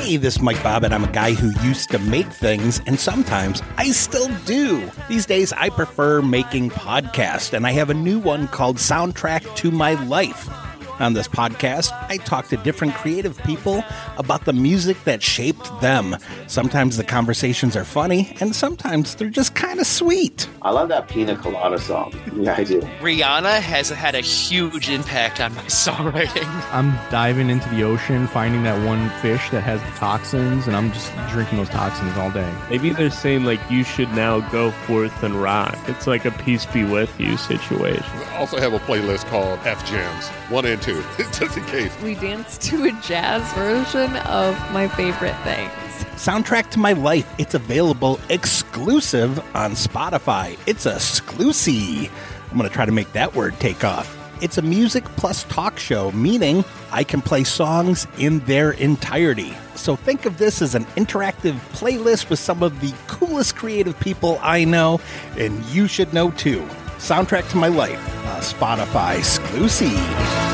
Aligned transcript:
Hey, 0.00 0.16
this 0.16 0.36
is 0.36 0.42
Mike 0.42 0.56
Bobbitt. 0.56 0.92
I'm 0.92 1.04
a 1.04 1.12
guy 1.12 1.34
who 1.34 1.50
used 1.62 1.90
to 1.90 1.98
make 1.98 2.26
things, 2.26 2.80
and 2.86 2.98
sometimes 2.98 3.62
I 3.76 3.90
still 3.90 4.34
do. 4.46 4.90
These 5.10 5.26
days, 5.26 5.52
I 5.52 5.68
prefer 5.68 6.22
making 6.22 6.70
podcasts, 6.70 7.52
and 7.52 7.66
I 7.66 7.72
have 7.72 7.90
a 7.90 7.94
new 7.94 8.18
one 8.18 8.48
called 8.48 8.78
Soundtrack 8.78 9.56
to 9.56 9.70
My 9.70 10.02
Life. 10.04 10.48
On 11.00 11.14
this 11.14 11.28
podcast, 11.28 11.92
I 12.10 12.18
talk 12.18 12.48
to 12.48 12.58
different 12.58 12.94
creative 12.94 13.38
people 13.44 13.82
about 14.18 14.44
the 14.44 14.52
music 14.52 15.02
that 15.04 15.22
shaped 15.22 15.70
them. 15.80 16.14
Sometimes 16.46 16.98
the 16.98 17.04
conversations 17.04 17.74
are 17.74 17.86
funny, 17.86 18.36
and 18.38 18.54
sometimes 18.54 19.14
they're 19.14 19.30
just 19.30 19.54
kind 19.54 19.80
of 19.80 19.86
sweet. 19.86 20.46
I 20.60 20.70
love 20.72 20.90
that 20.90 21.08
Pina 21.08 21.36
Colada 21.36 21.78
song. 21.78 22.12
Yeah, 22.36 22.54
I 22.54 22.64
do. 22.64 22.82
Rihanna 23.00 23.60
has 23.60 23.88
had 23.88 24.14
a 24.14 24.20
huge 24.20 24.90
impact 24.90 25.40
on 25.40 25.54
my 25.54 25.62
songwriting. 25.68 26.44
I'm 26.70 26.90
diving 27.10 27.48
into 27.48 27.66
the 27.70 27.82
ocean, 27.82 28.26
finding 28.26 28.62
that 28.64 28.86
one 28.86 29.08
fish 29.22 29.48
that 29.52 29.62
has 29.62 29.80
the 29.80 29.98
toxins, 29.98 30.66
and 30.66 30.76
I'm 30.76 30.92
just 30.92 31.10
drinking 31.30 31.56
those 31.56 31.70
toxins 31.70 32.14
all 32.18 32.30
day. 32.30 32.52
Maybe 32.68 32.90
they're 32.90 33.08
saying 33.08 33.44
like 33.44 33.60
you 33.70 33.84
should 33.84 34.10
now 34.10 34.40
go 34.50 34.70
forth 34.70 35.22
and 35.22 35.34
rock. 35.34 35.78
It's 35.86 36.06
like 36.06 36.26
a 36.26 36.30
peace 36.30 36.66
be 36.66 36.84
with 36.84 37.18
you 37.18 37.38
situation. 37.38 38.04
I 38.04 38.36
also 38.36 38.58
have 38.60 38.74
a 38.74 38.78
playlist 38.80 39.24
called 39.28 39.58
F 39.64 39.82
Jams, 39.86 40.28
one 40.50 40.66
and 40.66 40.80
two, 40.82 40.89
just 41.32 41.56
in 41.56 41.64
case. 41.64 41.92
We 42.02 42.14
danced 42.14 42.62
to 42.62 42.84
a 42.84 42.92
jazz 43.02 43.52
version 43.54 44.16
of 44.18 44.54
my 44.72 44.88
favorite 44.88 45.36
things. 45.42 45.72
Soundtrack 46.20 46.70
to 46.70 46.78
My 46.78 46.92
Life. 46.92 47.32
It's 47.38 47.54
available 47.54 48.20
exclusive 48.28 49.38
on 49.54 49.72
Spotify. 49.72 50.58
It's 50.66 50.86
a 50.86 50.96
exclusive. 50.96 52.10
I'm 52.50 52.56
going 52.56 52.68
to 52.68 52.74
try 52.74 52.84
to 52.84 52.92
make 52.92 53.12
that 53.12 53.34
word 53.34 53.58
take 53.60 53.84
off. 53.84 54.16
It's 54.42 54.58
a 54.58 54.62
music 54.62 55.04
plus 55.16 55.44
talk 55.44 55.78
show, 55.78 56.10
meaning 56.12 56.64
I 56.92 57.04
can 57.04 57.20
play 57.20 57.44
songs 57.44 58.06
in 58.18 58.40
their 58.40 58.72
entirety. 58.72 59.54
So 59.74 59.96
think 59.96 60.24
of 60.24 60.38
this 60.38 60.62
as 60.62 60.74
an 60.74 60.84
interactive 60.96 61.54
playlist 61.72 62.30
with 62.30 62.38
some 62.38 62.62
of 62.62 62.80
the 62.80 62.92
coolest 63.06 63.56
creative 63.56 63.98
people 64.00 64.38
I 64.42 64.64
know, 64.64 65.00
and 65.36 65.62
you 65.66 65.86
should 65.86 66.12
know 66.14 66.30
too. 66.32 66.60
Soundtrack 66.98 67.48
to 67.50 67.56
My 67.56 67.68
Life, 67.68 68.06
a 68.24 68.40
Spotify 68.40 69.18
exclusive. 69.18 70.49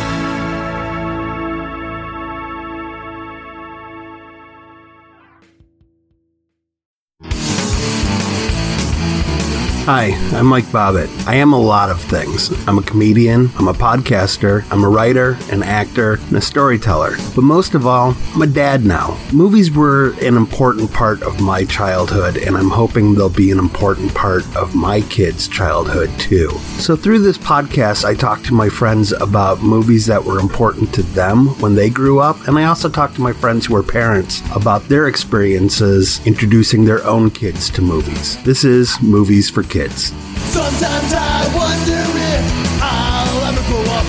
Hi, 9.87 10.06
I'm 10.37 10.47
Mike 10.47 10.65
Bobbitt. 10.65 11.29
I 11.29 11.37
am 11.37 11.53
a 11.53 11.61
lot 11.61 11.91
of 11.91 12.01
things. 12.01 12.51
I'm 12.67 12.77
a 12.77 12.83
comedian, 12.83 13.51
I'm 13.56 13.69
a 13.69 13.73
podcaster, 13.73 14.65
I'm 14.73 14.83
a 14.83 14.89
writer, 14.89 15.39
an 15.53 15.62
actor, 15.62 16.15
and 16.15 16.39
a 16.39 16.41
storyteller. 16.41 17.15
But 17.37 17.42
most 17.42 17.77
of 17.77 17.87
all, 17.87 18.17
I'm 18.34 18.42
a 18.42 18.48
dad 18.48 18.84
now. 18.84 19.17
Movies 19.33 19.70
were 19.70 20.14
an 20.23 20.37
important 20.37 20.92
part 20.92 21.23
of 21.23 21.41
my 21.41 21.64
childhood, 21.67 22.37
and 22.37 22.57
I'm 22.57 22.69
hoping 22.69 23.14
they'll 23.14 23.29
be 23.29 23.53
an 23.53 23.61
important 23.61 24.12
part 24.12 24.42
of 24.57 24.75
my 24.75 25.03
kids' 25.03 25.47
childhood 25.47 26.11
too. 26.19 26.51
So 26.81 26.97
through 26.97 27.20
this 27.20 27.39
podcast, 27.39 28.05
I 28.05 28.14
talk 28.14 28.42
to 28.42 28.55
my 28.55 28.69
friends 28.69 29.12
about 29.12 29.62
movies 29.62 30.07
that 30.07 30.25
were 30.25 30.41
important 30.41 30.92
to 30.95 31.05
them 31.05 31.47
when 31.61 31.77
they 31.77 31.91
grew 31.91 32.19
up, 32.19 32.48
and 32.48 32.59
I 32.59 32.64
also 32.64 32.89
talk 32.89 33.14
to 33.14 33.20
my 33.20 33.33
friends 33.33 33.67
who 33.67 33.77
are 33.77 33.84
parents 33.84 34.42
about 34.53 34.89
their 34.89 35.07
experiences 35.07 36.20
introducing 36.27 36.84
their 36.84 37.07
own 37.07 37.31
kids 37.31 37.70
to 37.70 37.83
movies. 37.83 38.42
This 38.42 38.64
is 38.64 39.01
Movies 39.01 39.48
for 39.48 39.62
Kids. 39.62 39.75
Sometimes 39.77 41.12
I 41.12 41.44
wonder 41.55 42.00
if 42.00 42.80
I'll 42.80 43.44
ever 43.44 43.62
grow 43.69 43.84
up. 43.92 44.06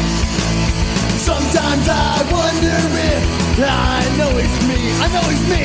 Sometimes 1.19 1.89
I 1.89 2.23
wonder 2.31 2.77
if 3.03 3.59
I 3.59 3.99
know 4.17 4.31
it's 4.37 4.61
me. 4.65 4.79
I 4.95 5.07
know 5.11 5.23
it's 5.29 5.43
me. 5.49 5.63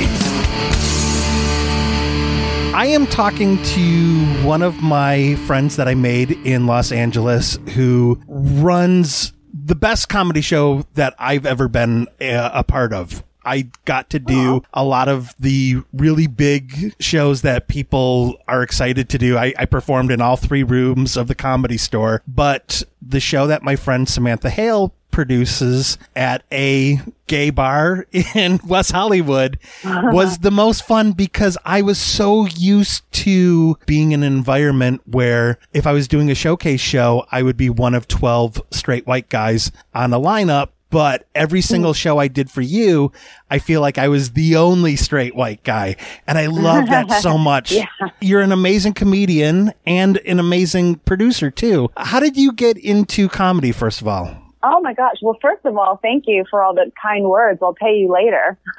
I 2.75 2.87
am 2.87 3.07
talking 3.07 3.63
to 3.63 4.25
one 4.45 4.63
of 4.63 4.83
my 4.83 5.37
friends 5.47 5.77
that 5.77 5.87
I 5.87 5.95
made 5.95 6.33
in 6.33 6.67
Los 6.67 6.91
Angeles 6.91 7.57
who 7.75 8.21
runs 8.27 9.33
the 9.53 9.77
best 9.77 10.09
comedy 10.09 10.41
show 10.41 10.85
that 10.95 11.15
I've 11.17 11.47
ever 11.47 11.69
been 11.69 12.09
a, 12.21 12.51
a 12.55 12.65
part 12.65 12.93
of. 12.93 13.23
I 13.45 13.69
got 13.85 14.11
to 14.11 14.19
do 14.19 14.63
a 14.73 14.85
lot 14.85 15.09
of 15.09 15.35
the 15.39 15.83
really 15.93 16.27
big 16.27 16.95
shows 17.01 17.43
that 17.43 17.69
people 17.69 18.37
are 18.49 18.63
excited 18.63 19.09
to 19.11 19.19
do. 19.19 19.37
I, 19.37 19.55
I, 19.59 19.65
performed 19.65 20.11
in 20.11 20.21
all 20.21 20.37
three 20.37 20.63
rooms 20.63 21.17
of 21.17 21.29
the 21.29 21.35
comedy 21.35 21.77
store, 21.77 22.23
but 22.27 22.83
the 23.01 23.21
show 23.21 23.47
that 23.47 23.63
my 23.63 23.77
friend 23.77 24.09
Samantha 24.09 24.51
Hale 24.51 24.95
produces 25.13 25.99
at 26.17 26.43
a 26.51 27.01
gay 27.29 27.51
bar 27.51 28.07
in 28.35 28.59
West 28.67 28.91
Hollywood 28.91 29.59
uh-huh. 29.85 30.11
was 30.13 30.39
the 30.39 30.51
most 30.51 30.85
fun 30.85 31.13
because 31.13 31.57
I 31.65 31.83
was 31.83 31.99
so 31.99 32.47
used 32.47 33.05
to 33.13 33.79
being 33.87 34.11
in 34.11 34.25
an 34.25 34.33
environment 34.33 35.03
where 35.07 35.59
if 35.73 35.87
I 35.87 35.93
was 35.93 36.09
doing 36.09 36.31
a 36.31 36.35
showcase 36.35 36.81
show, 36.81 37.27
I 37.31 37.45
would 37.45 37.57
be 37.57 37.71
one 37.71 37.95
of 37.95 38.09
12 38.09 38.61
straight 38.71 39.07
white 39.07 39.29
guys 39.29 39.71
on 39.95 40.13
a 40.13 40.19
lineup 40.19 40.71
but 40.93 41.27
every 41.35 41.63
single 41.63 41.95
show 41.95 42.19
I 42.19 42.29
did 42.29 42.51
for 42.51 42.61
you, 42.61 43.13
I 43.51 43.59
feel 43.59 43.81
like 43.81 43.97
I 43.97 44.09
was 44.09 44.33
the 44.33 44.57
only 44.57 44.95
straight 44.95 45.35
white 45.35 45.65
guy. 45.65 45.97
And 46.27 46.37
I 46.37 46.47
love 46.47 46.87
that 46.87 47.11
so 47.23 47.39
much. 47.39 47.73
Yeah. 47.73 47.87
You're 48.21 48.43
an 48.43 48.53
amazing 48.53 48.93
comedian 48.93 49.73
and 49.87 50.19
an 50.19 50.39
amazing 50.39 50.97
producer 50.97 51.51
too. 51.51 51.91
How 51.97 52.21
did 52.21 52.37
you 52.37 52.53
get 52.53 52.77
into 52.77 53.31
comedy, 53.31 53.73
first 53.73 54.03
of 54.03 54.07
all? 54.07 54.42
Oh 54.65 54.81
my 54.81 54.95
gosh. 54.95 55.17
Well, 55.23 55.37
first 55.43 55.65
of 55.65 55.77
all, 55.77 55.99
thank 56.03 56.25
you 56.27 56.45
for 56.49 56.63
all 56.63 56.75
the 56.75 56.93
kind 57.01 57.25
words. 57.25 57.59
I'll 57.63 57.75
pay 57.75 57.97
you 57.97 58.13
later. 58.13 58.59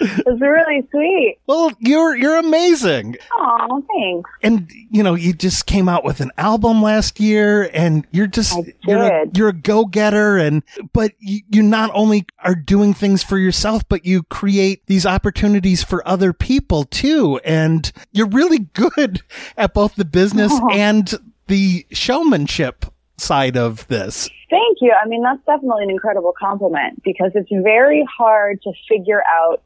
it's 0.00 0.40
really 0.40 0.86
sweet. 0.90 1.38
Well, 1.46 1.72
you're 1.80 2.16
you're 2.16 2.36
amazing. 2.36 3.16
Oh, 3.32 3.82
thanks. 3.92 4.30
And 4.42 4.70
you 4.90 5.02
know, 5.02 5.14
you 5.14 5.32
just 5.32 5.66
came 5.66 5.88
out 5.88 6.04
with 6.04 6.20
an 6.20 6.30
album 6.38 6.80
last 6.80 7.18
year 7.18 7.68
and 7.72 8.06
you're 8.12 8.28
just 8.28 8.56
you're 8.84 9.02
a, 9.02 9.26
you're 9.34 9.48
a 9.48 9.52
go-getter 9.52 10.36
and 10.36 10.62
but 10.92 11.12
you, 11.18 11.40
you 11.50 11.62
not 11.62 11.90
only 11.92 12.26
are 12.44 12.54
doing 12.54 12.94
things 12.94 13.24
for 13.24 13.38
yourself, 13.38 13.82
but 13.88 14.06
you 14.06 14.22
create 14.24 14.86
these 14.86 15.06
opportunities 15.06 15.82
for 15.82 16.06
other 16.06 16.32
people 16.32 16.84
too. 16.84 17.40
And 17.44 17.90
you're 18.12 18.28
really 18.28 18.58
good 18.74 19.22
at 19.56 19.74
both 19.74 19.96
the 19.96 20.04
business 20.04 20.52
oh. 20.54 20.70
and 20.72 21.12
the 21.48 21.86
showmanship 21.90 22.86
side 23.18 23.56
of 23.56 23.86
this. 23.88 24.28
Thank 24.50 24.78
you. 24.80 24.92
I 24.92 25.08
mean, 25.08 25.22
that's 25.22 25.44
definitely 25.44 25.84
an 25.84 25.90
incredible 25.90 26.32
compliment 26.38 27.02
because 27.02 27.32
it's 27.34 27.50
very 27.50 28.06
hard 28.16 28.62
to 28.62 28.72
figure 28.88 29.22
out 29.42 29.62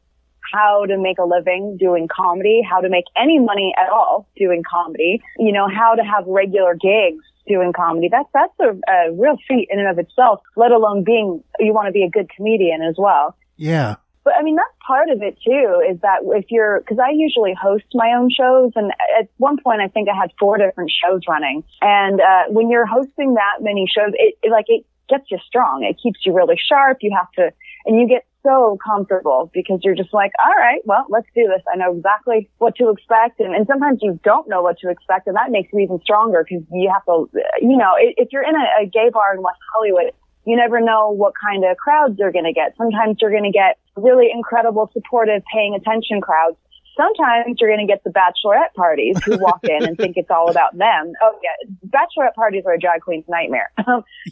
how 0.53 0.85
to 0.85 0.97
make 0.97 1.17
a 1.17 1.23
living 1.23 1.77
doing 1.79 2.07
comedy, 2.13 2.61
how 2.67 2.81
to 2.81 2.89
make 2.89 3.05
any 3.15 3.39
money 3.39 3.73
at 3.81 3.89
all 3.89 4.27
doing 4.35 4.63
comedy, 4.69 5.21
you 5.37 5.51
know, 5.51 5.67
how 5.67 5.95
to 5.95 6.03
have 6.03 6.25
regular 6.27 6.73
gigs 6.73 7.23
doing 7.47 7.73
comedy. 7.73 8.09
That's, 8.11 8.27
that's 8.33 8.53
a, 8.59 8.91
a 8.91 9.13
real 9.13 9.37
feat 9.47 9.67
in 9.71 9.79
and 9.79 9.87
of 9.87 9.99
itself, 9.99 10.41
let 10.55 10.71
alone 10.71 11.03
being, 11.03 11.43
you 11.59 11.73
want 11.73 11.87
to 11.87 11.91
be 11.91 12.03
a 12.03 12.09
good 12.09 12.29
comedian 12.35 12.81
as 12.81 12.95
well. 12.97 13.35
Yeah. 13.55 13.95
But 14.23 14.35
I 14.37 14.43
mean, 14.43 14.55
that's 14.55 14.75
part 14.85 15.09
of 15.09 15.21
it 15.21 15.37
too, 15.43 15.81
is 15.89 15.99
that 16.01 16.19
if 16.23 16.45
you're, 16.49 16.81
cause 16.87 16.99
I 17.01 17.11
usually 17.11 17.55
host 17.59 17.85
my 17.93 18.13
own 18.17 18.29
shows 18.29 18.71
and 18.75 18.91
at 19.19 19.29
one 19.37 19.57
point 19.63 19.81
I 19.81 19.87
think 19.87 20.09
I 20.09 20.15
had 20.15 20.31
four 20.39 20.57
different 20.57 20.91
shows 20.91 21.21
running. 21.27 21.63
And, 21.81 22.21
uh, 22.21 22.43
when 22.49 22.69
you're 22.69 22.85
hosting 22.85 23.33
that 23.35 23.61
many 23.61 23.87
shows, 23.87 24.13
it, 24.13 24.35
it 24.43 24.51
like, 24.51 24.65
it 24.67 24.85
gets 25.09 25.25
you 25.31 25.39
strong. 25.45 25.83
It 25.83 25.97
keeps 26.01 26.19
you 26.25 26.33
really 26.33 26.55
sharp. 26.57 26.99
You 27.01 27.11
have 27.17 27.31
to, 27.33 27.51
and 27.85 27.99
you 27.99 28.07
get 28.07 28.25
so 28.43 28.77
comfortable 28.83 29.51
because 29.53 29.79
you're 29.83 29.95
just 29.95 30.13
like, 30.13 30.31
all 30.43 30.53
right, 30.53 30.81
well, 30.85 31.05
let's 31.09 31.27
do 31.35 31.47
this. 31.47 31.61
I 31.71 31.77
know 31.77 31.95
exactly 31.95 32.49
what 32.57 32.75
to 32.75 32.89
expect. 32.89 33.39
And, 33.39 33.53
and 33.53 33.67
sometimes 33.67 33.99
you 34.01 34.19
don't 34.23 34.47
know 34.47 34.61
what 34.61 34.79
to 34.79 34.89
expect. 34.89 35.27
And 35.27 35.35
that 35.35 35.51
makes 35.51 35.69
you 35.73 35.79
even 35.79 35.99
stronger 36.01 36.45
because 36.47 36.65
you 36.71 36.89
have 36.91 37.05
to, 37.05 37.29
you 37.61 37.77
know, 37.77 37.91
if 37.99 38.29
you're 38.31 38.43
in 38.43 38.55
a, 38.55 38.83
a 38.83 38.85
gay 38.85 39.09
bar 39.11 39.35
in 39.35 39.41
West 39.41 39.59
Hollywood, 39.73 40.13
you 40.45 40.57
never 40.57 40.79
know 40.79 41.11
what 41.11 41.33
kind 41.39 41.63
of 41.63 41.77
crowds 41.77 42.17
you're 42.17 42.31
going 42.31 42.45
to 42.45 42.53
get. 42.53 42.75
Sometimes 42.77 43.17
you're 43.21 43.31
going 43.31 43.43
to 43.43 43.51
get 43.51 43.77
really 43.95 44.29
incredible, 44.33 44.89
supportive, 44.93 45.43
paying 45.53 45.75
attention 45.75 46.21
crowds. 46.21 46.57
Sometimes 46.97 47.55
you're 47.59 47.69
going 47.69 47.85
to 47.85 47.91
get 47.91 48.03
the 48.03 48.09
bachelorette 48.09 48.73
parties 48.75 49.17
who 49.23 49.37
walk 49.37 49.63
in 49.63 49.85
and 49.85 49.97
think 49.97 50.17
it's 50.17 50.29
all 50.29 50.49
about 50.49 50.77
them. 50.77 51.13
Oh 51.21 51.39
yeah, 51.41 51.69
bachelorette 51.87 52.33
parties 52.35 52.63
are 52.65 52.73
a 52.73 52.79
drag 52.79 53.01
queen's 53.01 53.25
nightmare. 53.27 53.71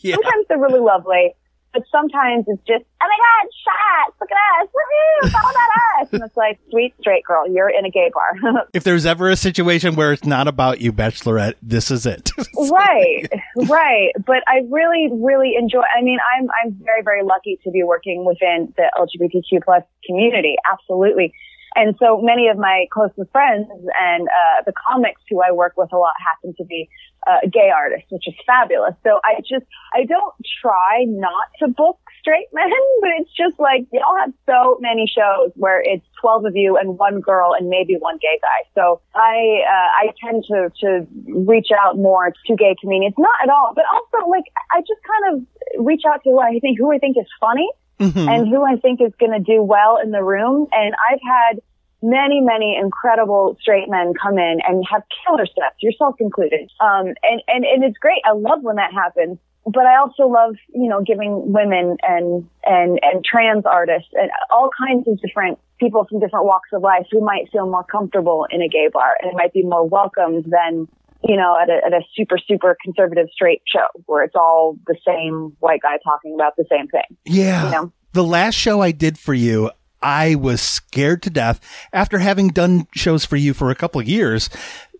Yeah. 0.01 0.15
Sometimes 0.15 0.45
they're 0.47 0.59
really 0.59 0.79
lovely, 0.79 1.33
but 1.74 1.83
sometimes 1.92 2.45
it's 2.48 2.62
just, 2.68 2.83
oh 3.01 3.06
my 3.06 3.18
god, 3.18 3.50
shots! 3.63 4.18
Look 4.19 4.30
at 4.31 4.63
us! 4.63 4.69
Woohoo! 4.69 5.27
It's 5.27 5.36
all 5.36 5.50
about 5.50 6.01
us! 6.01 6.13
And 6.13 6.24
it's 6.24 6.38
like, 6.38 6.60
sweet 6.71 6.94
straight 7.00 7.24
girl, 7.24 7.48
you're 7.50 7.69
in 7.69 7.86
a 7.86 7.89
gay 7.89 8.12
bar. 8.13 8.66
if 8.74 8.83
there's 8.83 9.06
ever 9.06 9.30
a 9.30 9.36
situation 9.36 9.95
where 9.95 10.12
it's 10.12 10.25
not 10.25 10.48
about 10.48 10.81
you, 10.81 10.92
Bachelorette, 10.92 11.56
this 11.62 11.92
is 11.92 12.06
it. 12.06 12.31
right, 12.71 13.27
right. 13.68 14.12
But 14.25 14.44
I 14.48 14.62
really, 14.69 15.10
really 15.12 15.54
enjoy. 15.57 15.81
I 15.95 16.01
mean, 16.01 16.19
I'm 16.36 16.48
I'm 16.63 16.74
very, 16.83 17.04
very 17.04 17.24
lucky 17.24 17.60
to 17.63 17.71
be 17.71 17.83
working 17.83 18.25
within 18.25 18.74
the 18.77 18.89
LGBTQ 18.98 19.63
plus 19.63 19.83
community. 20.06 20.56
Absolutely. 20.71 21.33
And 21.75 21.95
so 22.00 22.19
many 22.21 22.48
of 22.48 22.57
my 22.57 22.86
closest 22.92 23.31
friends 23.31 23.68
and 24.01 24.27
uh, 24.27 24.63
the 24.66 24.74
comics 24.88 25.21
who 25.30 25.42
I 25.42 25.51
work 25.51 25.74
with 25.77 25.94
a 25.94 25.98
lot 25.98 26.13
happen 26.18 26.56
to 26.57 26.66
be 26.66 26.89
uh, 27.29 27.47
gay 27.51 27.69
artist, 27.69 28.05
which 28.09 28.27
is 28.27 28.33
fabulous. 28.45 28.95
So 29.03 29.19
I 29.23 29.39
just 29.41 29.65
I 29.93 30.05
don't 30.05 30.33
try 30.61 31.05
not 31.07 31.47
to 31.59 31.67
book 31.67 31.99
straight 32.19 32.47
men, 32.53 32.69
but 33.01 33.09
it's 33.19 33.31
just 33.35 33.59
like 33.59 33.87
y'all 33.91 34.17
have 34.19 34.33
so 34.45 34.77
many 34.81 35.05
shows 35.07 35.51
where 35.55 35.81
it's 35.83 36.05
12 36.21 36.45
of 36.45 36.55
you 36.55 36.77
and 36.77 36.97
one 36.97 37.19
girl 37.21 37.53
and 37.57 37.69
maybe 37.69 37.95
one 37.99 38.17
gay 38.17 38.39
guy. 38.41 38.69
So 38.75 39.01
I, 39.15 39.63
uh, 39.65 39.89
I 40.01 40.13
tend 40.23 40.43
to, 40.47 40.71
to 40.81 41.07
reach 41.27 41.69
out 41.71 41.97
more 41.97 42.33
to 42.47 42.55
gay 42.55 42.75
comedians. 42.79 43.15
Not 43.17 43.35
at 43.43 43.49
all, 43.49 43.73
but 43.75 43.85
also 43.93 44.27
like 44.29 44.45
I 44.71 44.81
just 44.81 45.01
kind 45.05 45.35
of 45.35 45.85
reach 45.85 46.03
out 46.07 46.23
to 46.23 46.29
who 46.29 46.39
I 46.39 46.59
think, 46.59 46.77
who 46.77 46.91
I 46.91 46.97
think 46.97 47.17
is 47.17 47.27
funny 47.39 47.69
and 47.99 48.47
who 48.47 48.63
I 48.63 48.77
think 48.77 49.01
is 49.01 49.11
going 49.19 49.33
to 49.33 49.39
do 49.39 49.61
well 49.61 49.99
in 50.01 50.11
the 50.11 50.23
room. 50.23 50.67
And 50.71 50.95
I've 51.11 51.19
had 51.21 51.61
many, 52.01 52.41
many 52.41 52.77
incredible 52.81 53.57
straight 53.61 53.89
men 53.89 54.13
come 54.21 54.37
in 54.37 54.59
and 54.67 54.83
have 54.89 55.03
killer 55.25 55.45
sets, 55.45 55.75
yourself 55.81 56.15
included. 56.19 56.71
Um, 56.79 57.07
and, 57.23 57.41
and, 57.47 57.65
and 57.65 57.83
it's 57.83 57.97
great. 57.97 58.21
I 58.25 58.33
love 58.33 58.59
when 58.61 58.77
that 58.77 58.93
happens. 58.93 59.37
But 59.65 59.85
I 59.85 59.97
also 59.99 60.23
love, 60.23 60.55
you 60.73 60.89
know, 60.89 61.03
giving 61.03 61.51
women 61.51 61.97
and, 62.01 62.47
and, 62.65 62.99
and 63.03 63.23
trans 63.23 63.65
artists 63.65 64.09
and 64.13 64.31
all 64.49 64.69
kinds 64.75 65.07
of 65.07 65.19
different 65.21 65.59
people 65.79 66.05
from 66.09 66.19
different 66.19 66.45
walks 66.45 66.69
of 66.73 66.81
life 66.81 67.05
who 67.11 67.23
might 67.23 67.51
feel 67.51 67.69
more 67.69 67.83
comfortable 67.83 68.47
in 68.49 68.61
a 68.61 68.69
gay 68.69 68.87
bar 68.91 69.17
and 69.21 69.31
might 69.35 69.53
be 69.53 69.63
more 69.63 69.87
welcomed 69.87 70.45
than, 70.45 70.87
you 71.23 71.35
know, 71.35 71.55
at 71.61 71.69
a, 71.69 71.85
at 71.85 71.93
a 71.93 72.01
super, 72.15 72.37
super 72.47 72.75
conservative 72.83 73.27
straight 73.31 73.61
show 73.67 73.85
where 74.05 74.23
it's 74.23 74.35
all 74.35 74.77
the 74.87 74.95
same 75.05 75.55
white 75.59 75.81
guy 75.81 75.97
talking 76.03 76.33
about 76.33 76.53
the 76.57 76.65
same 76.71 76.87
thing. 76.87 77.17
Yeah. 77.25 77.65
You 77.65 77.71
know? 77.71 77.93
The 78.13 78.23
last 78.23 78.55
show 78.55 78.81
I 78.81 78.91
did 78.91 79.19
for 79.19 79.33
you, 79.33 79.71
I 80.01 80.35
was 80.35 80.61
scared 80.61 81.21
to 81.23 81.29
death 81.29 81.59
after 81.93 82.19
having 82.19 82.49
done 82.49 82.87
shows 82.93 83.25
for 83.25 83.35
you 83.35 83.53
for 83.53 83.69
a 83.71 83.75
couple 83.75 83.99
of 84.01 84.07
years. 84.07 84.49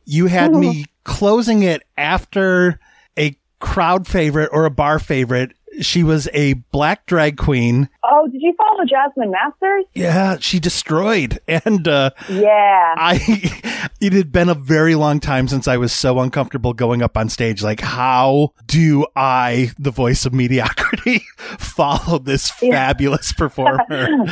You 0.06 0.28
had 0.28 0.54
me 0.54 0.86
closing 1.04 1.64
it 1.64 1.84
after 1.98 2.80
a 3.18 3.38
crowd 3.60 4.08
favorite 4.08 4.50
or 4.52 4.66
a 4.66 4.72
bar 4.72 5.00
favorite. 5.00 5.54
She 5.82 6.04
was 6.04 6.28
a 6.34 6.54
black 6.54 7.06
drag 7.06 7.38
queen. 7.38 7.90
Oh, 8.04 8.28
did 8.28 8.42
you 8.42 8.54
follow 8.58 8.84
Jasmine 8.86 9.32
Masters? 9.32 9.86
Yeah, 9.94 10.38
she 10.40 10.60
destroyed. 10.60 11.40
And, 11.48 11.88
uh, 11.88 12.10
Yeah. 12.28 12.96
I, 12.98 13.90
it 14.02 14.12
had 14.14 14.32
been 14.32 14.50
a 14.50 14.56
very 14.56 14.96
long 14.96 15.20
time 15.20 15.48
since 15.48 15.68
I 15.68 15.78
was 15.78 15.94
so 15.94 16.20
uncomfortable 16.20 16.74
going 16.74 17.02
up 17.02 17.16
on 17.16 17.30
stage. 17.30 17.62
Like, 17.64 17.80
how 17.82 18.54
do 18.66 19.06
I, 19.16 19.72
the 19.78 19.92
voice 19.92 20.26
of 20.26 20.34
mediocrity, 20.34 21.22
follow 21.38 22.18
this 22.18 22.50
fabulous 22.50 23.32
performer? 23.32 24.26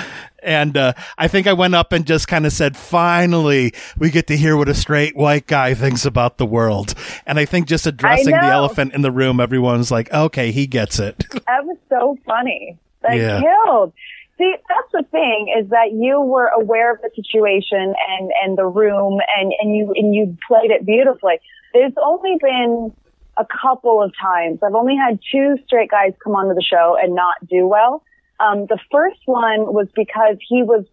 And 0.44 0.78
uh, 0.78 0.94
I 1.18 1.28
think 1.28 1.48
I 1.48 1.54
went 1.54 1.74
up 1.76 1.92
and 1.92 2.06
just 2.06 2.28
kind 2.28 2.46
of 2.46 2.54
said, 2.54 2.78
finally, 2.78 3.74
we 3.98 4.10
get 4.12 4.28
to 4.28 4.38
hear 4.38 4.56
what 4.56 4.70
a 4.70 4.74
straight 4.76 5.16
white 5.16 5.48
guy 5.48 5.74
thinks 5.74 6.06
about 6.06 6.38
the 6.38 6.46
world. 6.46 6.94
And 7.26 7.40
I 7.40 7.46
think 7.46 7.68
just 7.68 7.88
addressing 7.88 8.36
the 8.36 8.48
elephant 8.48 8.94
in 8.94 9.02
the 9.02 9.12
room, 9.12 9.40
everyone's 9.40 9.90
like, 9.92 10.12
okay, 10.14 10.52
he 10.52 10.68
gets 10.68 11.00
it. 11.00 11.26
That 11.48 11.66
was 11.66 11.78
so 11.90 12.18
funny. 12.26 12.78
That 13.02 13.16
Yeah. 13.18 13.42
killed. 13.42 13.94
See, 14.38 14.54
that's 14.70 14.92
the 14.94 15.04
thing 15.10 15.54
is 15.60 15.70
that 15.72 15.94
you 15.94 16.22
were 16.22 16.48
aware 16.50 16.94
of 16.94 17.02
the 17.02 17.10
situation 17.16 17.94
and, 18.10 18.32
and 18.44 18.58
the 18.58 18.66
room 18.68 19.20
and, 19.38 19.52
and 19.60 19.76
you, 19.76 19.92
and 19.96 20.14
you 20.14 20.38
played 20.48 20.70
it 20.70 20.86
beautifully. 20.86 21.40
There's 21.74 21.94
only 22.04 22.38
been 22.40 22.94
a 23.38 23.46
couple 23.46 24.04
of 24.04 24.14
times. 24.22 24.60
I've 24.64 24.76
only 24.76 24.96
had 24.96 25.20
two 25.32 25.58
straight 25.66 25.90
guys 25.90 26.14
come 26.24 26.36
onto 26.36 26.54
the 26.54 26.62
show 26.64 26.96
and 27.02 27.16
not 27.16 27.36
do 27.50 27.66
well. 27.68 28.04
Um, 28.40 28.66
the 28.68 28.80
first 28.92 29.20
one 29.26 29.74
was 29.74 29.88
because 29.96 30.38
he 30.48 30.64
was 30.64 30.86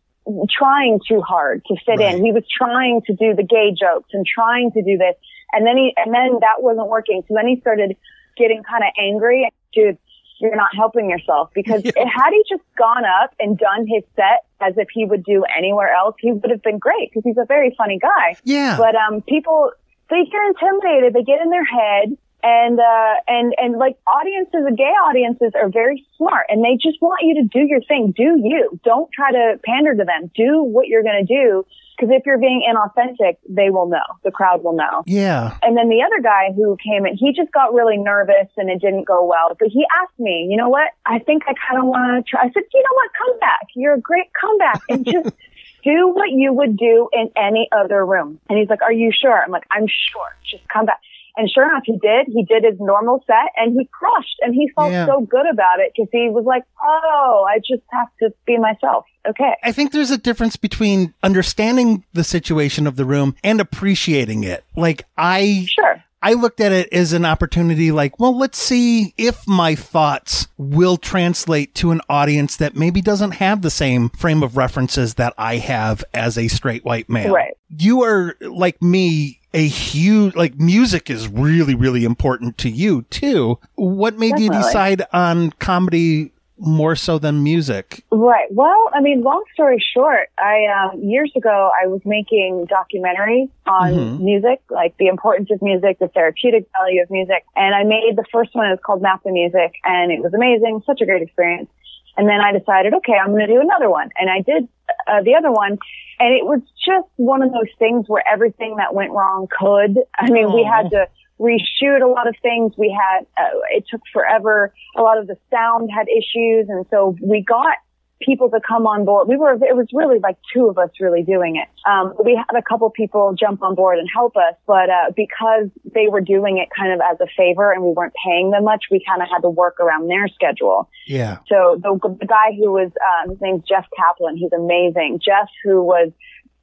trying 0.51 1.01
too 1.07 1.21
hard 1.21 1.65
to 1.67 1.77
fit 1.85 1.99
Right. 1.99 2.15
in. 2.15 2.25
He 2.25 2.33
was 2.33 2.45
trying 2.49 3.03
to 3.07 3.13
do 3.15 3.35
the 3.35 3.43
gay 3.43 3.73
jokes 3.79 4.11
and 4.13 4.25
trying 4.27 4.73
to 4.73 4.83
do 4.83 4.97
this. 4.97 5.15
And 5.53 5.67
then 5.67 5.77
he, 5.77 5.93
and 5.97 6.13
then 6.15 6.39
that 6.41 6.63
wasn't 6.63 6.89
working. 6.89 7.23
So 7.29 7.35
then 7.35 7.47
he 7.47 7.61
started 7.61 7.97
getting 8.37 8.63
kind 8.63 8.83
of 8.83 8.91
angry. 8.99 9.49
Dude, 9.75 9.99
you're 10.41 10.57
not 10.57 10.75
helping 10.75 11.11
yourself 11.11 11.51
because 11.55 11.83
had 11.97 12.31
he 12.31 12.43
just 12.49 12.63
gone 12.77 13.05
up 13.05 13.35
and 13.39 13.59
done 13.59 13.87
his 13.87 14.03
set 14.17 14.45
as 14.61 14.75
if 14.79 14.89
he 14.93 15.05
would 15.05 15.25
do 15.25 15.45
anywhere 15.57 15.93
else, 15.95 16.17
he 16.19 16.33
would 16.33 16.51
have 16.51 16.63
been 16.63 16.79
great 16.79 17.11
because 17.11 17.23
he's 17.25 17.37
a 17.39 17.45
very 17.47 17.75
funny 17.77 17.99
guy. 17.99 18.37
Yeah. 18.45 18.77
But 18.79 18.95
um, 18.97 19.21
people 19.23 19.71
they 20.11 20.25
get 20.25 20.41
intimidated. 20.49 21.13
They 21.15 21.23
get 21.23 21.41
in 21.41 21.51
their 21.51 21.65
head, 21.65 22.17
and 22.45 22.79
uh, 22.79 23.15
and 23.27 23.55
and 23.57 23.79
like 23.79 23.97
audiences, 24.07 24.69
gay 24.77 24.93
audiences 25.09 25.53
are 25.57 25.71
very 25.71 26.07
smart, 26.17 26.47
and 26.51 26.63
they 26.63 26.77
just 26.77 27.01
want 27.01 27.25
you 27.25 27.43
to 27.43 27.49
do 27.49 27.67
your 27.67 27.81
thing. 27.81 28.13
Do 28.15 28.37
you? 28.37 28.79
Don't 28.85 29.11
try 29.11 29.33
to 29.33 29.59
pander 29.65 29.95
to 29.95 30.05
them. 30.05 30.31
Do 30.37 30.63
what 30.63 30.87
you're 30.87 31.03
going 31.03 31.27
to 31.27 31.35
do. 31.35 31.65
Because 31.97 32.11
if 32.13 32.27
you're 32.27 32.39
being 32.39 32.67
inauthentic, 32.69 33.37
they 33.49 33.71
will 33.71 33.89
know. 33.89 34.03
The 34.25 34.33
crowd 34.33 34.65
will 34.65 34.75
know. 34.75 35.05
yeah. 35.07 35.57
And 35.63 35.77
then 35.77 35.89
the 35.89 36.03
other 36.03 36.21
guy 36.21 36.51
who 36.55 36.77
came 36.83 37.07
in, 37.07 37.17
he 37.17 37.33
just 37.33 37.53
got 37.53 37.73
really 37.73 37.97
nervous 37.97 38.51
and 38.57 38.69
it 38.69 38.81
didn't 38.81 39.05
go 39.05 39.25
well. 39.25 39.55
But 39.57 39.69
he 39.69 39.87
asked 40.03 40.19
me, 40.19 40.49
you 40.51 40.57
know 40.57 40.69
what? 40.69 40.91
I 41.07 41.21
think 41.21 41.45
I 41.47 41.55
kind 41.55 41.81
of 41.81 41.87
want 41.87 42.27
to 42.27 42.29
try. 42.29 42.41
I 42.43 42.51
said, 42.53 42.65
you 42.75 42.83
know 42.83 42.95
what? 42.95 43.11
Come 43.17 43.39
back. 43.39 43.69
You're 43.77 43.95
a 43.95 44.01
great 44.01 44.27
comeback 44.35 44.83
and 44.89 45.05
just 45.13 45.37
do 45.85 46.09
what 46.09 46.31
you 46.31 46.53
would 46.53 46.77
do 46.77 47.09
in 47.13 47.31
any 47.37 47.69
other 47.71 48.05
room. 48.05 48.41
And 48.49 48.59
he's 48.59 48.69
like, 48.69 48.83
are 48.83 48.93
you 48.93 49.13
sure? 49.13 49.41
I'm 49.41 49.53
like, 49.53 49.67
I'm 49.71 49.87
sure. 49.87 50.35
Just 50.51 50.69
come 50.69 50.87
back. 50.87 51.01
And 51.37 51.51
sure 51.51 51.69
enough, 51.69 51.83
he 51.85 51.99
did. 52.01 52.27
He 52.29 52.45
did 52.45 52.63
his 52.65 52.79
normal 52.79 53.23
set 53.27 53.51
and 53.57 53.73
he 53.73 53.89
crushed 53.93 54.37
and 54.41 54.55
he 54.55 54.71
felt 54.77 54.93
Yeah. 54.93 55.07
so 55.07 55.23
good 55.23 55.47
about 55.51 55.81
it 55.81 55.93
because 55.97 56.09
he 56.13 56.29
was 56.31 56.45
like, 56.45 56.63
oh, 56.83 57.45
I 57.49 57.59
just 57.59 57.83
have 57.91 58.07
to 58.21 58.31
be 58.47 58.57
myself. 58.59 59.05
Okay. 59.29 59.55
I 59.65 59.73
think 59.73 59.91
there's 59.93 60.11
a 60.13 60.19
difference 60.19 60.55
between 60.57 61.13
understanding 61.23 62.05
the 62.13 62.23
situation 62.23 62.87
of 62.87 62.95
the 62.97 63.05
room 63.05 63.35
and 63.43 63.61
appreciating 63.61 64.45
it. 64.45 64.63
Like 64.77 65.07
I 65.19 65.67
Sure. 65.69 66.04
I 66.25 66.33
looked 66.33 66.63
at 66.63 66.73
it 66.73 66.91
as 66.91 67.13
an 67.13 67.27
opportunity 67.27 67.93
like, 67.93 68.19
well, 68.19 68.35
let's 68.37 68.57
see 68.57 69.13
if 69.19 69.47
my 69.47 69.75
thoughts 69.75 70.49
will 70.57 70.97
translate 70.97 71.75
to 71.75 71.91
an 71.91 72.01
audience 72.09 72.57
that 72.57 72.75
maybe 72.75 73.03
doesn't 73.03 73.33
have 73.33 73.61
the 73.61 73.71
same 73.71 74.09
frame 74.09 74.43
of 74.43 74.57
references 74.57 75.15
that 75.15 75.35
I 75.37 75.59
have 75.59 76.03
as 76.15 76.39
a 76.39 76.49
straight 76.49 76.83
white 76.83 77.11
male. 77.11 77.35
Right. 77.35 77.53
You 77.77 78.05
are 78.05 78.37
like 78.41 78.81
me, 78.81 79.39
a 79.53 79.67
huge, 79.67 80.35
like 80.35 80.59
music 80.59 81.11
is 81.11 81.29
really, 81.29 81.75
really 81.75 82.07
important 82.07 82.57
to 82.59 82.71
you 82.71 83.03
too. 83.11 83.59
What 83.75 84.19
made 84.19 84.39
you 84.39 84.49
decide 84.49 85.03
on 85.13 85.51
comedy 85.51 86.33
more 86.59 86.95
so 86.95 87.19
than 87.19 87.43
music? 87.43 88.05
Right. 88.13 88.47
Well, 88.51 88.91
I 88.95 89.01
mean, 89.01 89.23
long 89.23 89.43
story 89.55 89.85
short, 89.95 90.29
I 90.39 90.67
um, 90.67 91.01
years 91.03 91.33
ago 91.37 91.71
I 91.83 91.87
was 91.89 92.01
making 92.05 92.69
documentaries 92.69 93.51
on 93.67 93.93
Mhm. 93.93 94.21
music, 94.21 94.61
like 94.71 94.97
the 94.99 95.09
importance 95.09 95.51
of 95.51 95.61
music, 95.63 95.99
the 95.99 96.09
therapeutic 96.09 96.67
value 96.79 97.03
of 97.03 97.11
music, 97.11 97.45
and 97.57 97.75
I 97.75 97.83
made 97.83 98.15
the 98.17 98.25
first 98.31 98.55
one. 98.55 98.67
It 98.67 98.71
was 98.71 98.81
called 98.85 99.03
Map 99.03 99.23
the 99.25 99.33
Music, 99.33 99.73
and 99.85 100.13
it 100.13 100.23
was 100.23 100.33
amazing, 100.33 100.83
such 100.87 101.01
a 101.01 101.07
great 101.07 101.23
experience. 101.23 101.69
And 102.17 102.29
then 102.29 102.41
I 102.41 102.53
decided, 102.57 102.95
okay, 102.95 103.15
I'm 103.15 103.31
going 103.33 103.47
to 103.47 103.53
do 103.53 103.61
another 103.61 103.91
one, 103.91 104.11
and 104.19 104.31
I 104.31 104.41
did 104.41 104.69
uh, 105.09 105.23
the 105.23 105.35
other 105.35 105.51
one, 105.51 105.77
and 106.21 106.33
it 106.35 106.47
was 106.47 106.61
just 106.87 107.09
one 107.17 107.43
of 107.43 107.51
those 107.53 107.71
things 107.79 108.09
where 108.09 108.23
everything 108.33 108.77
that 108.77 108.95
went 108.95 109.11
wrong 109.11 109.49
could. 109.51 109.99
I 110.17 110.31
mean, 110.31 110.53
we 110.53 110.63
had 110.63 110.91
to 110.91 111.09
reshoot 111.41 112.03
a 112.03 112.07
lot 112.07 112.29
of 112.29 112.35
things. 112.43 112.73
We 112.79 112.97
had, 112.97 113.27
uh, 113.37 113.59
it 113.73 113.85
took 113.91 114.03
forever. 114.13 114.73
A 114.97 115.03
lot 115.03 115.19
of 115.19 115.27
the 115.27 115.37
sound 115.51 115.91
had 115.95 116.07
issues. 116.09 116.69
And 116.69 116.87
so 116.91 117.17
we 117.21 117.43
got 117.43 117.77
people 118.23 118.49
to 118.49 118.61
come 118.67 118.87
on 118.87 119.05
board. 119.05 119.29
We 119.29 119.37
were, 119.37 119.53
it 119.53 119.77
was 119.77 119.89
really 119.93 120.19
like 120.21 120.37
two 120.55 120.69
of 120.69 120.79
us 120.79 120.89
really 121.01 121.23
doing 121.23 121.57
it. 121.57 121.69
Um, 121.87 122.15
we 122.25 122.37
had 122.37 122.57
a 122.57 122.63
couple 122.63 122.89
people 122.89 123.35
jump 123.39 123.63
on 123.63 123.75
board 123.75 123.99
and 123.99 124.09
help 124.15 124.37
us, 124.37 124.55
but, 124.67 124.89
uh, 124.89 125.11
because 125.15 125.69
they 125.93 126.07
were 126.09 126.23
doing 126.23 126.57
it 126.57 126.69
kind 126.75 126.93
of 126.93 127.01
as 127.01 127.19
a 127.21 127.27
favor 127.37 127.73
and 127.73 127.83
we 127.83 127.91
weren't 127.91 128.15
paying 128.25 128.51
them 128.51 128.65
much, 128.65 128.85
we 128.91 129.05
kind 129.07 129.21
of 129.21 129.29
had 129.29 129.41
to 129.41 129.51
work 129.51 129.79
around 129.81 130.09
their 130.09 130.29
schedule. 130.29 130.89
Yeah. 131.07 131.39
So 131.49 131.77
the, 131.83 131.99
the 132.21 132.27
guy 132.27 132.53
who 132.57 132.73
was, 132.73 132.93
uh, 132.97 133.31
his 133.31 133.41
name's 133.43 133.65
Jeff 133.69 133.87
Kaplan. 133.99 134.37
He's 134.37 134.53
amazing. 134.53 135.19
Jeff, 135.23 135.49
who 135.65 135.83
was 135.83 136.13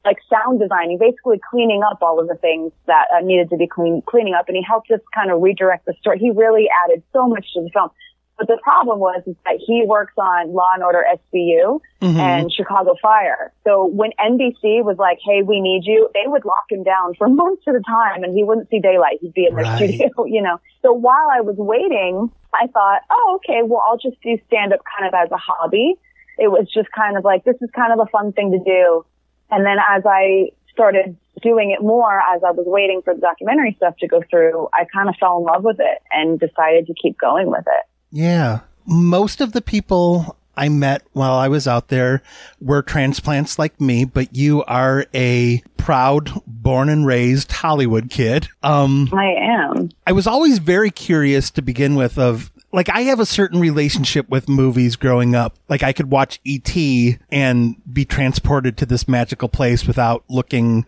like 0.06 0.18
sound 0.30 0.60
designing, 0.60 0.98
basically 0.98 1.40
cleaning 1.50 1.84
up 1.84 2.00
all 2.02 2.20
of 2.20 2.28
the 2.28 2.36
things 2.36 2.72
that 2.88 3.06
uh, 3.16 3.20
needed 3.22 3.50
to 3.52 3.58
be 3.58 3.68
clean, 3.68 4.02
cleaning 4.08 4.34
up, 4.34 4.48
and 4.48 4.58
he 4.58 4.64
helped 4.64 4.90
us 4.92 5.00
kind 5.14 5.32
of 5.32 5.42
redirect 5.42 5.86
the 5.86 5.94
story. 6.02 6.18
He 6.20 6.32
really 6.32 6.68
added 6.86 7.04
so 7.14 7.28
much 7.28 7.46
to 7.54 7.62
the 7.62 7.70
film. 7.72 7.90
But 8.38 8.48
the 8.48 8.58
problem 8.64 8.98
was 8.98 9.22
is 9.28 9.36
that 9.46 9.60
he 9.64 9.84
works 9.86 10.14
on 10.18 10.52
Law 10.54 10.72
and 10.74 10.84
Order 10.84 11.06
SVU 11.14 11.80
Mhm. 12.02 12.20
and 12.20 12.52
Chicago 12.52 12.96
Fire. 13.00 13.54
So 13.64 13.86
when 13.86 14.12
NBC 14.18 14.82
was 14.82 14.98
like, 14.98 15.20
"Hey, 15.24 15.44
we 15.44 15.62
need 15.62 15.86
you," 15.86 16.10
they 16.16 16.26
would 16.26 16.44
lock 16.44 16.66
him 16.72 16.82
down 16.82 17.14
for 17.14 17.28
months 17.42 17.62
at 17.68 17.76
a 17.76 17.82
time, 17.82 18.24
and 18.24 18.34
he 18.34 18.44
wouldn't 18.44 18.70
see 18.70 18.80
daylight. 18.80 19.20
He'd 19.22 19.34
be 19.34 19.46
in 19.46 19.54
their 19.54 19.66
Right. 19.66 19.76
studio, 19.76 20.10
you 20.26 20.42
know. 20.42 20.58
So 20.82 20.92
while 20.92 21.28
I 21.32 21.42
was 21.42 21.56
waiting, 21.58 22.32
I 22.52 22.66
thought, 22.68 23.02
"Oh, 23.12 23.36
okay, 23.36 23.62
well, 23.62 23.84
I'll 23.88 23.98
just 23.98 24.20
do 24.24 24.40
stand 24.48 24.74
up 24.74 24.80
kind 24.98 25.08
of 25.08 25.14
as 25.14 25.32
a 25.32 25.38
hobby." 25.38 26.00
It 26.40 26.48
was 26.50 26.68
just 26.74 26.92
kind 26.94 27.18
of 27.18 27.24
like 27.24 27.44
this 27.44 27.58
is 27.62 27.70
kind 27.76 27.94
of 27.94 28.00
a 28.00 28.08
fun 28.10 28.32
thing 28.32 28.52
to 28.54 28.58
do. 28.60 29.06
And 29.52 29.66
then 29.66 29.78
as 29.90 30.04
I 30.06 30.52
started 30.72 31.18
doing 31.42 31.72
it 31.72 31.84
more, 31.84 32.20
as 32.34 32.42
I 32.44 32.52
was 32.52 32.66
waiting 32.66 33.02
for 33.04 33.14
the 33.14 33.22
documentary 33.22 33.74
stuff 33.78 33.98
to 33.98 34.08
go 34.08 34.22
through, 34.30 34.70
I 34.74 34.86
kind 34.86 35.10
of 35.10 35.16
fell 35.20 35.38
in 35.40 35.44
love 35.44 35.64
with 35.64 35.80
it 35.80 36.00
and 36.12 36.40
decided 36.40 36.88
to 36.88 36.94
keep 36.94 37.18
going 37.18 37.50
with 37.50 37.66
it. 37.68 37.86
Yeah. 38.12 38.62
Most 38.86 39.42
of 39.42 39.54
the 39.54 39.62
people 39.62 40.38
I 40.56 40.70
met 40.70 41.04
while 41.14 41.34
I 41.34 41.48
was 41.48 41.68
out 41.68 41.88
there 41.88 42.22
were 42.60 42.82
transplants 42.82 43.58
like 43.58 43.80
me, 43.80 44.06
but 44.06 44.36
you 44.36 44.64
are 44.66 45.06
a 45.14 45.62
proud, 45.78 46.30
born 46.46 46.90
and 46.90 47.06
raised 47.06 47.52
Hollywood 47.52 48.10
kid. 48.10 48.48
Um, 48.62 49.10
I 49.14 49.34
am. 49.40 49.90
I 50.06 50.12
was 50.12 50.28
always 50.28 50.60
very 50.60 50.92
curious 50.92 51.50
to 51.52 51.62
begin 51.62 51.96
with 51.96 52.18
of 52.18 52.52
like 52.74 52.90
I 52.90 53.02
have 53.02 53.20
a 53.20 53.26
certain 53.26 53.60
relationship 53.60 54.30
with 54.30 54.48
movies 54.50 54.96
growing 54.96 55.36
up. 55.36 55.56
Like 55.70 55.84
I 55.84 55.94
could 55.94 56.10
watch 56.12 56.40
E.T. 56.44 57.18
and 57.32 57.76
be 57.92 58.06
transported 58.06 58.78
to 58.78 58.86
this 58.86 59.08
magical 59.08 59.50
place 59.50 59.86
without 59.86 60.24
looking, 60.30 60.86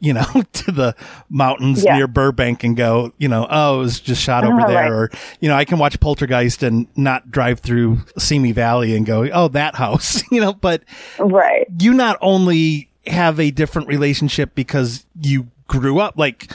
you 0.00 0.12
know, 0.14 0.24
to 0.52 0.72
the 0.72 0.94
mountains 1.28 1.84
Yeah. 1.84 1.96
near 1.96 2.06
Burbank 2.06 2.64
and 2.64 2.76
go, 2.76 3.12
you 3.18 3.28
know, 3.28 3.46
oh, 3.50 3.76
it 3.76 3.78
was 3.82 4.00
just 4.00 4.22
shot 4.22 4.44
over 4.44 4.60
Oh, 4.62 4.66
there. 4.66 4.76
right. 4.82 4.90
Or, 4.90 5.10
you 5.40 5.48
know, 5.48 5.56
I 5.56 5.64
can 5.64 5.78
watch 5.78 5.98
Poltergeist 6.00 6.62
and 6.62 6.86
not 6.96 7.30
drive 7.30 7.60
through 7.60 7.98
Simi 8.18 8.52
Valley 8.52 8.96
and 8.96 9.04
go, 9.04 9.28
oh, 9.32 9.48
that 9.48 9.74
house, 9.74 10.22
you 10.30 10.40
know, 10.40 10.52
but 10.54 10.82
Right. 11.18 11.66
you 11.78 11.92
not 11.92 12.16
only 12.20 12.88
have 13.06 13.38
a 13.38 13.50
different 13.50 13.88
relationship 13.88 14.54
because 14.54 15.06
you 15.20 15.48
grew 15.68 15.98
up 15.98 16.16
like 16.16 16.50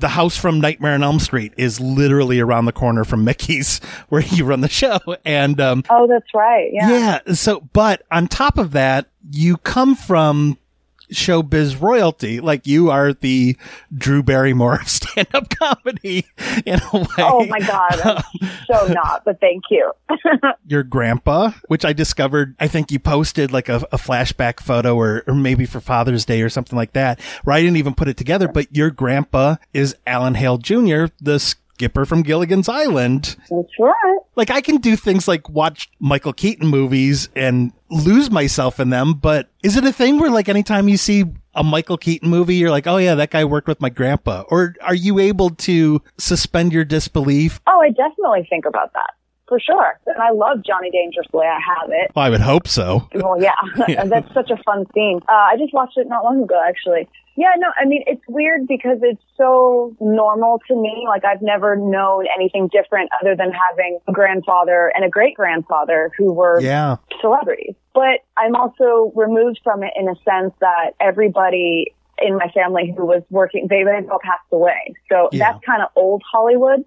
the 0.00 0.08
house 0.08 0.36
from 0.36 0.60
Nightmare 0.60 0.94
on 0.94 1.02
Elm 1.02 1.20
Street 1.20 1.52
is 1.56 1.80
literally 1.80 2.40
around 2.40 2.64
the 2.64 2.72
corner 2.72 3.04
from 3.04 3.24
Mickey's 3.24 3.78
where 4.08 4.22
you 4.22 4.44
run 4.44 4.60
the 4.60 4.68
show. 4.68 4.98
And, 5.24 5.60
um, 5.60 5.84
Oh, 5.90 6.06
that's 6.06 6.32
right. 6.34 6.70
Yeah. 6.72 7.20
yeah. 7.26 7.34
So, 7.34 7.60
but 7.72 8.02
on 8.10 8.26
top 8.28 8.58
of 8.58 8.72
that, 8.72 9.06
you 9.30 9.56
come 9.58 9.94
from 9.94 10.58
showbiz 11.12 11.80
royalty. 11.80 12.40
Like 12.40 12.66
you 12.66 12.90
are 12.90 13.12
the 13.12 13.56
Drew 13.94 14.22
Barrymore 14.22 14.80
of 14.80 14.88
stand 14.88 15.28
up 15.34 15.50
comedy 15.50 16.26
in 16.64 16.80
a 16.92 16.98
way. 16.98 17.06
Oh 17.18 17.46
my 17.46 17.60
God. 17.60 18.22
So 18.70 18.86
not, 18.86 19.24
but 19.24 19.40
thank 19.40 19.64
you. 19.68 19.90
Your 20.68 20.84
grandpa, 20.84 21.50
which 21.66 21.84
I 21.84 21.92
discovered, 21.92 22.54
I 22.60 22.68
think 22.68 22.92
you 22.92 23.00
posted 23.00 23.50
like 23.50 23.68
a, 23.68 23.76
a 23.90 23.96
flashback 23.96 24.60
photo 24.60 24.94
or, 24.94 25.24
or 25.26 25.34
maybe 25.34 25.66
for 25.66 25.80
Father's 25.80 26.24
Day 26.24 26.40
or 26.42 26.48
something 26.48 26.76
like 26.76 26.92
that, 26.92 27.20
where 27.42 27.56
I 27.56 27.62
didn't 27.62 27.78
even 27.78 27.94
put 27.94 28.06
it 28.06 28.16
together, 28.16 28.46
but 28.46 28.68
your 28.74 28.90
grandpa 28.90 29.56
is 29.74 29.96
Alan 30.06 30.34
Hale 30.34 30.58
Jr., 30.58 31.06
the 31.20 31.40
skipper 31.80 32.04
from 32.04 32.20
Gilligan's 32.22 32.68
Island. 32.68 33.36
That's 33.48 33.78
right. 33.78 34.18
like 34.36 34.50
I 34.50 34.60
can 34.60 34.76
do 34.76 34.96
things 34.96 35.26
like 35.26 35.48
watch 35.48 35.88
Michael 35.98 36.34
Keaton 36.34 36.68
movies 36.68 37.30
and 37.34 37.72
lose 37.88 38.30
myself 38.30 38.78
in 38.78 38.90
them, 38.90 39.14
but 39.14 39.48
is 39.62 39.78
it 39.78 39.84
a 39.84 39.92
thing 39.92 40.18
where 40.18 40.28
like 40.30 40.50
anytime 40.50 40.88
you 40.90 40.98
see 40.98 41.24
a 41.54 41.64
Michael 41.64 41.96
Keaton 41.96 42.28
movie, 42.28 42.56
you're 42.56 42.70
like, 42.70 42.86
oh 42.86 42.98
yeah, 42.98 43.14
that 43.14 43.30
guy 43.30 43.46
worked 43.46 43.66
with 43.66 43.80
my 43.80 43.88
grandpa? 43.88 44.44
Or 44.48 44.74
are 44.82 44.94
you 44.94 45.18
able 45.18 45.48
to 45.50 46.02
suspend 46.18 46.70
your 46.74 46.84
disbelief? 46.84 47.60
Oh, 47.66 47.80
I 47.80 47.88
definitely 47.88 48.46
think 48.50 48.66
about 48.66 48.92
that 48.92 49.12
for 49.48 49.58
sure. 49.58 49.98
And 50.06 50.18
I 50.22 50.32
love 50.32 50.58
Johnny 50.66 50.90
Dangerously. 50.90 51.46
I 51.46 51.58
have 51.80 51.88
it. 51.90 52.12
Well, 52.14 52.26
I 52.26 52.28
would 52.28 52.42
hope 52.42 52.68
so. 52.68 53.08
Well, 53.14 53.40
yeah, 53.42 53.54
Yeah. 53.88 54.04
that's 54.04 54.32
such 54.34 54.50
a 54.50 54.62
fun 54.64 54.84
scene. 54.94 55.18
Uh, 55.28 55.32
I 55.32 55.56
just 55.58 55.72
watched 55.72 55.96
it 55.96 56.06
not 56.08 56.24
long 56.24 56.42
ago, 56.42 56.60
actually. 56.68 57.08
Yeah, 57.40 57.54
no, 57.56 57.68
I 57.80 57.86
mean, 57.86 58.04
it's 58.06 58.20
weird 58.28 58.66
because 58.68 58.98
it's 59.00 59.22
so 59.38 59.96
normal 59.98 60.60
to 60.68 60.76
me. 60.76 61.06
Like, 61.08 61.24
I've 61.24 61.40
never 61.40 61.74
known 61.74 62.26
anything 62.36 62.68
different 62.70 63.08
other 63.18 63.34
than 63.34 63.50
having 63.50 63.98
a 64.06 64.12
grandfather 64.12 64.92
and 64.94 65.06
a 65.06 65.08
great 65.08 65.36
grandfather 65.36 66.10
who 66.18 66.34
were 66.34 66.60
Yeah. 66.60 66.96
celebrities. 67.22 67.76
But 67.94 68.20
I'm 68.36 68.54
also 68.54 69.10
removed 69.16 69.60
from 69.64 69.82
it 69.82 69.94
in 69.96 70.06
a 70.06 70.16
sense 70.16 70.52
that 70.60 70.90
everybody 71.00 71.94
in 72.20 72.36
my 72.36 72.48
family 72.48 72.92
who 72.94 73.06
was 73.06 73.22
working, 73.30 73.68
they, 73.70 73.84
they 73.84 74.06
all 74.10 74.18
passed 74.22 74.44
away. 74.52 74.92
So 75.10 75.30
Yeah. 75.32 75.38
that's 75.52 75.64
kind 75.64 75.80
of 75.80 75.88
old 75.96 76.22
Hollywood. 76.30 76.84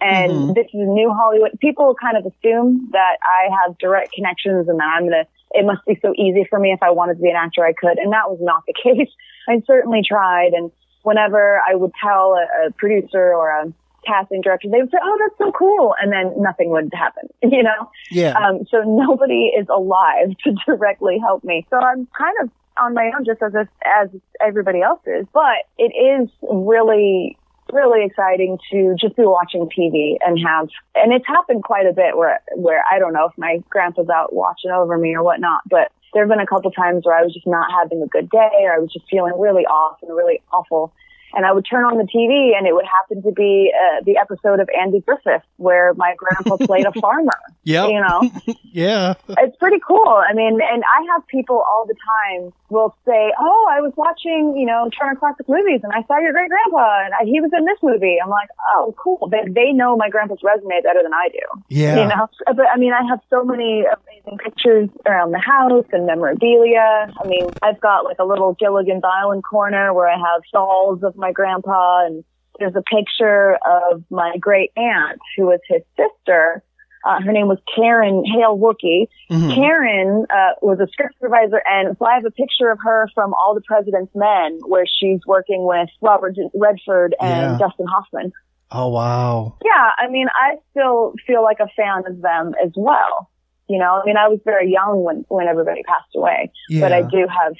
And 0.00 0.32
Mhm. 0.50 0.54
this 0.56 0.66
is 0.66 0.88
new 0.88 1.12
Hollywood. 1.12 1.52
People 1.60 1.94
kind 1.94 2.16
of 2.16 2.26
assume 2.26 2.88
that 2.90 3.18
I 3.22 3.50
have 3.62 3.78
direct 3.78 4.12
connections 4.14 4.68
and 4.68 4.80
that 4.80 4.88
I'm 4.96 5.08
going 5.08 5.24
to, 5.24 5.26
it 5.52 5.64
must 5.64 5.84
be 5.86 5.96
so 6.02 6.12
easy 6.16 6.42
for 6.50 6.58
me 6.58 6.72
if 6.72 6.82
I 6.82 6.90
wanted 6.90 7.18
to 7.18 7.22
be 7.22 7.30
an 7.30 7.36
actor, 7.36 7.64
I 7.64 7.72
could. 7.72 7.98
And 7.98 8.12
that 8.12 8.28
was 8.28 8.40
not 8.40 8.64
the 8.66 8.74
case. 8.82 9.12
I 9.48 9.62
certainly 9.66 10.02
tried. 10.06 10.52
And 10.52 10.70
whenever 11.02 11.60
I 11.68 11.74
would 11.74 11.92
tell 12.02 12.34
a, 12.34 12.66
a 12.66 12.70
producer 12.72 13.34
or 13.34 13.50
a 13.50 13.72
casting 14.06 14.40
director, 14.40 14.68
they 14.68 14.80
would 14.80 14.90
say, 14.90 14.98
Oh, 15.02 15.18
that's 15.20 15.38
so 15.38 15.52
cool. 15.52 15.94
And 16.00 16.12
then 16.12 16.32
nothing 16.40 16.70
would 16.70 16.90
happen, 16.92 17.28
you 17.42 17.62
know? 17.62 17.90
Yeah. 18.10 18.32
Um, 18.32 18.64
so 18.70 18.82
nobody 18.82 19.52
is 19.58 19.66
alive 19.68 20.36
to 20.44 20.54
directly 20.66 21.18
help 21.18 21.44
me. 21.44 21.66
So 21.70 21.76
I'm 21.76 22.06
kind 22.16 22.36
of 22.42 22.50
on 22.80 22.94
my 22.94 23.10
own, 23.14 23.24
just 23.24 23.42
as 23.42 23.52
if, 23.54 23.68
as 23.84 24.08
everybody 24.40 24.80
else 24.80 25.00
is. 25.06 25.26
But 25.32 25.66
it 25.78 25.92
is 25.92 26.28
really, 26.42 27.36
really 27.72 28.04
exciting 28.04 28.58
to 28.70 28.96
just 28.98 29.16
be 29.16 29.24
watching 29.24 29.68
TV 29.68 30.16
and 30.24 30.38
have. 30.46 30.68
And 30.94 31.12
it's 31.12 31.26
happened 31.26 31.64
quite 31.64 31.86
a 31.86 31.92
bit 31.92 32.16
where 32.16 32.40
where 32.56 32.82
I 32.90 32.98
don't 32.98 33.12
know 33.12 33.26
if 33.26 33.36
my 33.36 33.62
grandpa's 33.68 34.08
out 34.08 34.32
watching 34.32 34.70
over 34.70 34.96
me 34.98 35.14
or 35.14 35.22
whatnot, 35.22 35.60
but. 35.68 35.92
There 36.12 36.22
have 36.22 36.28
been 36.28 36.40
a 36.40 36.46
couple 36.46 36.70
times 36.70 37.04
where 37.04 37.16
I 37.16 37.22
was 37.22 37.32
just 37.32 37.46
not 37.46 37.70
having 37.72 38.02
a 38.02 38.06
good 38.06 38.28
day 38.28 38.50
or 38.60 38.74
I 38.74 38.78
was 38.78 38.92
just 38.92 39.08
feeling 39.10 39.32
really 39.38 39.64
off 39.64 39.98
and 40.02 40.14
really 40.14 40.42
awful 40.52 40.92
and 41.34 41.46
I 41.46 41.52
would 41.52 41.66
turn 41.68 41.84
on 41.84 41.96
the 41.98 42.04
TV 42.04 42.56
and 42.56 42.66
it 42.66 42.74
would 42.74 42.84
happen 42.86 43.22
to 43.22 43.32
be 43.32 43.72
uh, 43.74 44.02
the 44.04 44.16
episode 44.18 44.60
of 44.60 44.68
Andy 44.78 45.00
Griffith 45.00 45.42
where 45.56 45.94
my 45.94 46.14
grandpa 46.16 46.56
played 46.64 46.86
a 46.86 46.92
farmer. 47.00 47.38
Yeah. 47.64 47.86
You 47.88 48.00
know, 48.00 48.54
Yeah. 48.72 49.14
it's 49.28 49.56
pretty 49.56 49.78
cool. 49.86 50.22
I 50.28 50.32
mean, 50.34 50.58
and 50.62 50.82
I 50.82 51.06
have 51.14 51.26
people 51.28 51.56
all 51.56 51.86
the 51.86 51.94
time 51.94 52.52
will 52.70 52.96
say, 53.06 53.32
"Oh, 53.38 53.68
I 53.70 53.80
was 53.82 53.92
watching, 53.96 54.56
you 54.56 54.64
know, 54.66 54.88
Turner 54.98 55.14
Classic 55.14 55.46
Movies, 55.48 55.80
and 55.84 55.92
I 55.92 56.02
saw 56.08 56.18
your 56.18 56.32
great 56.32 56.48
grandpa, 56.48 57.04
and 57.04 57.12
I, 57.14 57.24
he 57.24 57.38
was 57.40 57.50
in 57.56 57.64
this 57.66 57.76
movie." 57.82 58.16
I'm 58.22 58.30
like, 58.30 58.48
"Oh, 58.74 58.94
cool." 58.98 59.28
They 59.30 59.44
they 59.46 59.72
know 59.72 59.94
my 59.96 60.08
grandpa's 60.08 60.38
resume 60.42 60.80
better 60.82 61.02
than 61.02 61.12
I 61.12 61.28
do. 61.30 61.62
Yeah. 61.68 62.02
You 62.02 62.08
know, 62.08 62.28
but 62.46 62.66
I 62.72 62.78
mean, 62.78 62.92
I 62.94 63.06
have 63.08 63.20
so 63.28 63.44
many 63.44 63.84
amazing 63.84 64.38
pictures 64.38 64.88
around 65.06 65.32
the 65.32 65.38
house 65.38 65.84
and 65.92 66.06
memorabilia. 66.06 67.12
I 67.22 67.26
mean, 67.26 67.48
I've 67.62 67.80
got 67.80 68.04
like 68.04 68.18
a 68.18 68.24
little 68.24 68.54
Gilligan's 68.54 69.02
Island 69.04 69.44
corner 69.44 69.92
where 69.92 70.08
I 70.08 70.16
have 70.16 70.42
dolls 70.52 71.02
of 71.02 71.14
my 71.22 71.32
grandpa, 71.32 72.04
and 72.04 72.22
there's 72.58 72.76
a 72.76 72.82
picture 72.82 73.56
of 73.64 74.04
my 74.10 74.36
great 74.38 74.70
aunt 74.76 75.18
who 75.36 75.46
was 75.46 75.60
his 75.68 75.80
sister. 75.96 76.62
Uh, 77.04 77.20
her 77.20 77.32
name 77.32 77.48
was 77.48 77.58
Karen 77.74 78.22
Hale 78.24 78.56
Wookey. 78.56 79.08
Mhm. 79.30 79.54
Karen 79.56 80.26
uh, 80.30 80.52
was 80.60 80.78
a 80.78 80.86
script 80.86 81.14
supervisor, 81.18 81.60
and 81.66 81.96
so 81.98 82.04
I 82.04 82.14
have 82.14 82.24
a 82.26 82.30
picture 82.30 82.70
of 82.70 82.78
her 82.84 83.08
from 83.14 83.34
All 83.34 83.54
the 83.54 83.62
President's 83.62 84.14
Men, 84.14 84.60
where 84.66 84.84
she's 84.86 85.20
working 85.26 85.64
with 85.64 85.88
Robert 86.00 86.36
Redford 86.54 87.16
and 87.20 87.52
Yeah. 87.52 87.58
Dustin 87.58 87.86
Hoffman. 87.86 88.32
Oh, 88.70 88.88
wow. 88.88 89.56
Yeah, 89.64 89.90
I 89.98 90.08
mean, 90.08 90.28
I 90.32 90.56
still 90.70 91.14
feel 91.26 91.42
like 91.42 91.58
a 91.60 91.68
fan 91.76 92.04
of 92.06 92.20
them 92.22 92.54
as 92.64 92.70
well. 92.76 93.28
You 93.68 93.78
know, 93.78 94.00
I 94.00 94.04
mean, 94.06 94.16
I 94.16 94.28
was 94.28 94.40
very 94.44 94.70
young 94.70 95.02
when 95.02 95.24
when 95.28 95.46
everybody 95.48 95.82
passed 95.82 96.14
away, 96.14 96.52
but 96.80 96.92
I 96.92 97.02
do 97.02 97.26
have 97.26 97.54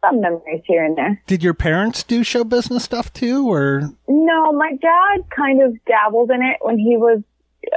some 0.00 0.20
memories 0.20 0.62
here 0.64 0.84
and 0.84 0.96
there. 0.96 1.22
Did 1.26 1.42
your 1.42 1.54
parents 1.54 2.02
do 2.02 2.22
show 2.22 2.44
business 2.44 2.84
stuff 2.84 3.12
too, 3.12 3.50
or? 3.50 3.90
No, 4.08 4.52
my 4.52 4.72
dad 4.80 5.24
kind 5.34 5.62
of 5.62 5.74
dabbled 5.86 6.30
in 6.30 6.42
it 6.42 6.56
when 6.60 6.78
he 6.78 6.96
was 6.96 7.22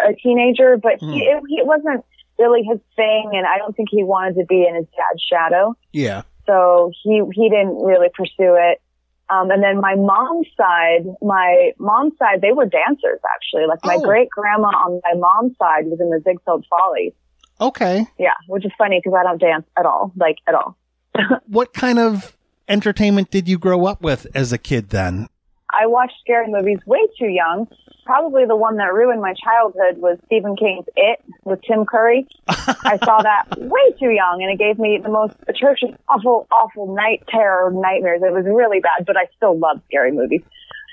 a 0.08 0.14
teenager, 0.14 0.78
but 0.78 0.94
he, 1.00 1.22
it, 1.24 1.42
he 1.48 1.62
wasn't 1.64 2.06
really 2.38 2.62
his 2.64 2.80
thing, 2.96 3.32
and 3.34 3.46
I 3.46 3.58
don't 3.58 3.76
think 3.76 3.90
he 3.92 4.04
wanted 4.04 4.36
to 4.36 4.46
be 4.46 4.66
in 4.68 4.76
his 4.76 4.86
dad's 4.86 5.22
shadow. 5.22 5.76
Yeah. 5.92 6.22
so 6.48 6.92
he 7.04 7.22
he 7.34 7.50
didn't 7.50 7.76
really 7.84 8.10
pursue 8.16 8.56
it. 8.60 8.82
Um, 9.30 9.50
and 9.50 9.64
then 9.64 9.80
my 9.80 9.96
mom's 9.96 10.48
side, 10.58 11.06
my 11.22 11.72
mom's 11.80 12.18
side, 12.20 12.42
they 12.42 12.52
were 12.52 12.66
dancers 12.66 13.20
actually. 13.34 13.66
Like 13.66 13.80
my 13.86 13.96
Oh. 13.96 14.02
great 14.02 14.30
grandma 14.30 14.68
on 14.68 15.00
my 15.06 15.14
mom's 15.18 15.56
side 15.58 15.86
was 15.86 16.00
in 16.02 16.10
the 16.10 16.20
Ziegfeld 16.24 16.66
Follies. 16.70 17.14
Okay. 17.62 18.06
Yeah, 18.20 18.34
which 18.48 18.66
is 18.66 18.72
funny 18.78 19.00
because 19.02 19.18
I 19.18 19.24
don't 19.24 19.40
dance 19.40 19.66
at 19.78 19.86
all, 19.86 20.12
like 20.18 20.38
at 20.48 20.54
all. 20.56 20.76
What 21.48 21.74
kind 21.74 22.00
of 22.00 22.38
entertainment 22.68 23.32
did 23.32 23.48
you 23.48 23.58
grow 23.58 23.86
up 23.86 24.02
with 24.02 24.28
as 24.34 24.54
a 24.54 24.58
kid 24.58 24.90
then? 24.90 25.28
I 25.72 25.88
watched 25.88 26.16
scary 26.22 26.48
movies 26.48 26.80
way 26.86 27.00
too 27.18 27.28
young. 27.28 27.68
Probably 28.06 28.46
the 28.46 28.56
one 28.56 28.78
that 28.78 28.94
ruined 28.94 29.22
my 29.22 29.34
childhood 29.34 29.98
was 29.98 30.18
Stephen 30.26 30.56
King's 30.56 30.86
It 30.96 31.24
with 31.44 31.62
Tim 31.62 31.86
Curry. 31.86 32.28
I 32.48 32.98
saw 33.04 33.22
that 33.24 33.46
way 33.58 33.92
too 34.00 34.10
young 34.10 34.42
and 34.42 34.52
it 34.52 34.58
gave 34.58 34.80
me 34.80 35.00
the 35.02 35.10
most 35.10 35.36
atrocious, 35.48 35.92
awful, 36.10 36.48
awful 36.52 36.94
night 36.94 37.24
terror 37.30 37.72
nightmares. 37.72 38.22
It 38.24 38.34
was 38.34 38.46
really 38.46 38.80
bad, 38.80 39.06
but 39.06 39.16
I 39.16 39.28
still 39.38 39.58
love 39.58 39.82
scary 39.88 40.12
movies. 40.12 40.42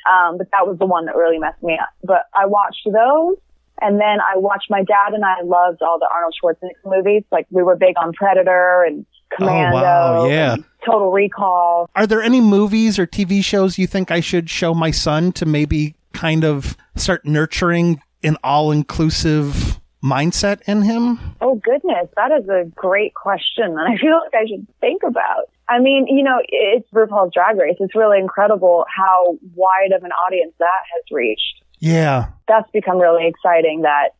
Um, 0.09 0.39
but 0.39 0.49
that 0.53 0.67
was 0.67 0.79
the 0.79 0.87
one 0.87 1.07
that 1.07 1.17
really 1.17 1.39
messed 1.39 1.63
me 1.63 1.75
up. 1.75 1.91
But 2.05 2.27
I 2.35 2.47
watched 2.47 2.87
those 2.87 3.37
and 3.81 4.01
then 4.01 4.19
I 4.21 4.37
watched 4.39 4.71
my 4.71 4.83
dad 4.83 5.13
and 5.13 5.25
I 5.25 5.43
loved 5.43 5.83
all 5.83 5.99
the 5.99 6.09
Arnold 6.13 6.35
Schwarzenegger 6.43 6.97
movies. 6.97 7.25
Like 7.33 7.47
we 7.51 7.63
were 7.63 7.77
big 7.77 7.95
on 7.99 8.13
Predator 8.13 8.85
and 8.87 9.07
Oh, 9.33 9.37
Commando. 9.37 9.77
wow, 9.77 10.27
yeah. 10.27 10.57
Total 10.85 11.11
Recall. 11.11 11.91
Are 11.95 12.07
there 12.07 12.23
any 12.23 12.41
movies 12.41 12.99
or 12.99 13.07
TV 13.07 13.45
shows 13.45 13.79
you 13.79 13.87
think 13.87 14.11
I 14.11 14.21
should 14.21 14.49
show 14.49 14.75
my 14.75 14.91
son 14.91 15.33
to 15.33 15.47
maybe 15.47 15.95
kind 16.13 16.45
of 16.45 16.77
start 16.97 17.25
nurturing 17.25 18.01
an 18.23 18.37
all 18.43 18.71
inclusive 18.73 19.81
mindset 20.03 20.61
in 20.67 20.83
him? 20.83 21.19
Oh 21.41 21.57
goodness, 21.57 22.09
that 22.17 22.31
is 22.41 22.49
a 22.49 22.65
great 22.75 23.15
question, 23.15 23.65
and 23.65 23.81
I 23.81 23.97
feel 24.01 24.19
like 24.25 24.35
I 24.35 24.47
should 24.49 24.67
think 24.81 25.03
about. 25.03 25.51
I 25.69 25.81
mean, 25.81 26.07
you 26.09 26.23
know, 26.25 26.39
it's 26.49 26.89
RuPaul's 26.93 27.33
Drag 27.35 27.59
Race. 27.59 27.77
It's 27.79 27.95
really 27.95 28.19
incredible 28.19 28.87
how 28.95 29.37
wide 29.55 29.93
of 29.95 30.03
an 30.03 30.13
audience 30.13 30.55
that 30.59 30.81
has 30.95 31.05
reached. 31.11 31.63
Yeah. 31.79 32.29
That's 32.49 32.69
become 32.71 32.99
really 32.99 33.27
exciting. 33.27 33.83
That 33.83 34.11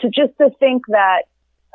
to 0.00 0.08
just 0.08 0.36
to 0.38 0.48
think 0.58 0.84
that, 0.88 1.24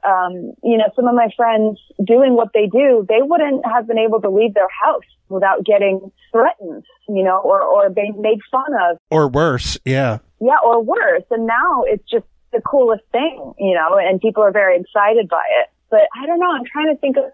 um, 0.08 0.54
you 0.64 0.78
know, 0.78 0.86
some 0.96 1.08
of 1.08 1.16
my 1.16 1.30
friends 1.36 1.80
doing 2.04 2.36
what 2.36 2.50
they 2.54 2.68
do, 2.68 3.06
they 3.08 3.22
wouldn't 3.22 3.66
have 3.66 3.88
been 3.88 3.98
able 3.98 4.22
to 4.22 4.30
leave 4.30 4.54
their 4.54 4.68
house 4.84 5.04
without 5.30 5.64
getting 5.66 6.12
threatened, 6.32 6.84
you 7.08 7.24
know, 7.24 7.38
or 7.40 7.62
or 7.62 7.90
being 7.90 8.16
made 8.22 8.40
fun 8.52 8.72
of. 8.90 8.98
Or 9.10 9.28
worse. 9.28 9.78
Yeah. 9.86 10.20
Yeah, 10.40 10.58
or 10.64 10.82
worse. 10.84 11.24
And 11.32 11.46
now 11.48 11.84
it's 11.86 12.04
just 12.10 12.26
the 12.52 12.62
coolest 12.62 13.04
thing, 13.12 13.54
you 13.60 13.76
know, 13.76 13.98
and 13.98 14.20
people 14.22 14.44
are 14.44 14.52
very 14.52 14.80
excited 14.80 15.28
by 15.30 15.44
it. 15.62 15.70
But 15.90 16.02
I 16.20 16.26
don't 16.26 16.40
know. 16.40 16.52
I'm 16.52 16.66
trying 16.66 16.94
to 16.94 17.00
think 17.00 17.18
of. 17.18 17.26